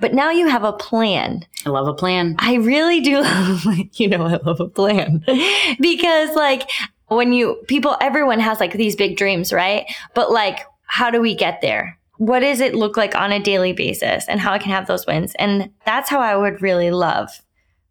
But 0.00 0.12
now 0.12 0.30
you 0.30 0.48
have 0.48 0.64
a 0.64 0.72
plan. 0.72 1.46
I 1.64 1.70
love 1.70 1.86
a 1.86 1.94
plan. 1.94 2.34
I 2.38 2.54
really 2.54 3.00
do 3.00 3.20
love, 3.22 3.64
you 3.94 4.08
know, 4.08 4.26
I 4.26 4.36
love 4.44 4.60
a 4.60 4.68
plan 4.68 5.24
because 5.80 6.34
like 6.34 6.68
when 7.08 7.32
you, 7.32 7.62
people, 7.68 7.96
everyone 8.00 8.40
has 8.40 8.60
like 8.60 8.72
these 8.72 8.96
big 8.96 9.16
dreams, 9.16 9.52
right? 9.52 9.86
But 10.14 10.32
like, 10.32 10.60
how 10.86 11.10
do 11.10 11.20
we 11.20 11.34
get 11.34 11.60
there? 11.60 11.98
What 12.16 12.40
does 12.40 12.60
it 12.60 12.74
look 12.74 12.96
like 12.96 13.14
on 13.14 13.32
a 13.32 13.42
daily 13.42 13.72
basis 13.72 14.26
and 14.28 14.40
how 14.40 14.52
I 14.52 14.58
can 14.58 14.70
have 14.70 14.86
those 14.86 15.06
wins? 15.06 15.34
And 15.38 15.70
that's 15.84 16.08
how 16.08 16.20
I 16.20 16.36
would 16.36 16.62
really 16.62 16.90
love 16.90 17.30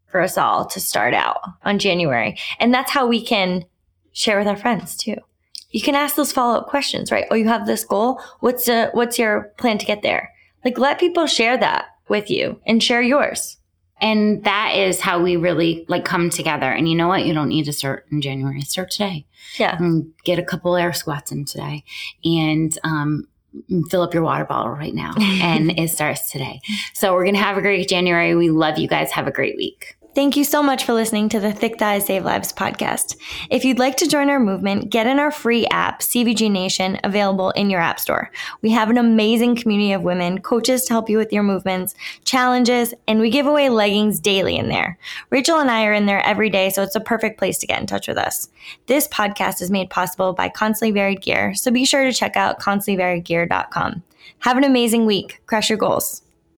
for 0.07 0.21
us 0.21 0.37
all 0.37 0.65
to 0.65 0.79
start 0.79 1.13
out 1.13 1.41
on 1.63 1.79
January. 1.79 2.37
And 2.59 2.73
that's 2.73 2.91
how 2.91 3.05
we 3.07 3.23
can 3.23 3.65
share 4.13 4.37
with 4.37 4.47
our 4.47 4.55
friends 4.55 4.95
too. 4.95 5.15
You 5.73 5.81
can 5.81 5.95
ask 5.95 6.15
those 6.15 6.31
follow 6.31 6.59
up 6.59 6.67
questions, 6.67 7.11
right? 7.11 7.25
Oh, 7.29 7.35
you 7.35 7.47
have 7.49 7.65
this 7.65 7.83
goal. 7.83 8.21
What's 8.39 8.65
the, 8.65 8.89
what's 8.93 9.19
your 9.19 9.51
plan 9.57 9.77
to 9.79 9.85
get 9.85 10.01
there? 10.01 10.31
Like 10.63 10.77
let 10.77 10.99
people 10.99 11.27
share 11.27 11.57
that 11.57 11.87
with 12.07 12.29
you 12.29 12.61
and 12.65 12.81
share 12.81 13.01
yours. 13.01 13.57
And 13.99 14.43
that 14.43 14.75
is 14.75 14.99
how 14.99 15.21
we 15.21 15.35
really 15.37 15.85
like 15.87 16.03
come 16.03 16.29
together. 16.29 16.71
And 16.71 16.89
you 16.89 16.95
know 16.95 17.07
what? 17.07 17.25
You 17.25 17.33
don't 17.33 17.49
need 17.49 17.65
to 17.65 17.73
start 17.73 18.05
in 18.11 18.21
January. 18.21 18.61
Start 18.61 18.91
today. 18.91 19.25
Yeah. 19.57 19.77
And 19.77 20.11
get 20.23 20.39
a 20.39 20.43
couple 20.43 20.75
air 20.75 20.93
squats 20.93 21.31
in 21.31 21.45
today 21.45 21.83
and 22.23 22.77
um, 22.83 23.27
fill 23.89 24.01
up 24.01 24.13
your 24.13 24.23
water 24.23 24.45
bottle 24.45 24.71
right 24.71 24.93
now. 24.93 25.13
and 25.19 25.77
it 25.79 25.89
starts 25.89 26.31
today. 26.31 26.59
So 26.93 27.13
we're 27.13 27.23
going 27.23 27.35
to 27.35 27.41
have 27.41 27.57
a 27.57 27.61
great 27.61 27.87
January. 27.87 28.35
We 28.35 28.49
love 28.49 28.77
you 28.77 28.87
guys. 28.87 29.11
Have 29.11 29.27
a 29.27 29.31
great 29.31 29.55
week. 29.55 29.97
Thank 30.15 30.37
you 30.37 30.43
so 30.43 30.61
much 30.61 30.85
for 30.85 30.93
listening 30.93 31.27
to 31.29 31.39
the 31.39 31.51
Thick 31.51 31.79
Thighs 31.79 32.05
Save 32.05 32.23
Lives 32.23 32.53
podcast. 32.53 33.17
If 33.49 33.65
you'd 33.65 33.79
like 33.79 33.97
to 33.97 34.07
join 34.07 34.29
our 34.29 34.39
movement, 34.39 34.91
get 34.91 35.07
in 35.07 35.17
our 35.17 35.31
free 35.31 35.65
app, 35.71 36.01
CVG 36.01 36.51
Nation, 36.51 36.99
available 37.03 37.49
in 37.51 37.71
your 37.71 37.79
app 37.81 37.99
store. 37.99 38.29
We 38.61 38.69
have 38.69 38.91
an 38.91 38.99
amazing 38.99 39.55
community 39.55 39.91
of 39.91 40.03
women, 40.03 40.39
coaches 40.41 40.83
to 40.85 40.93
help 40.93 41.09
you 41.09 41.17
with 41.17 41.33
your 41.33 41.41
movements, 41.41 41.95
challenges, 42.25 42.93
and 43.07 43.19
we 43.19 43.31
give 43.31 43.47
away 43.47 43.69
leggings 43.69 44.19
daily 44.19 44.55
in 44.55 44.69
there. 44.69 44.99
Rachel 45.31 45.57
and 45.57 45.71
I 45.71 45.85
are 45.85 45.93
in 45.93 46.05
there 46.05 46.23
every 46.23 46.51
day, 46.51 46.69
so 46.69 46.83
it's 46.83 46.95
a 46.95 46.99
perfect 46.99 47.39
place 47.39 47.57
to 47.57 47.67
get 47.67 47.81
in 47.81 47.87
touch 47.87 48.07
with 48.07 48.17
us. 48.17 48.49
This 48.85 49.07
podcast 49.07 49.63
is 49.63 49.71
made 49.71 49.89
possible 49.89 50.33
by 50.33 50.47
Constantly 50.47 50.91
Varied 50.91 51.23
Gear, 51.23 51.55
so 51.55 51.71
be 51.71 51.85
sure 51.85 52.03
to 52.03 52.13
check 52.13 52.37
out 52.37 52.59
constantlyvariedgear.com. 52.59 54.03
Have 54.39 54.57
an 54.57 54.63
amazing 54.63 55.07
week. 55.07 55.41
Crush 55.47 55.69
your 55.69 55.79
goals. 55.79 56.22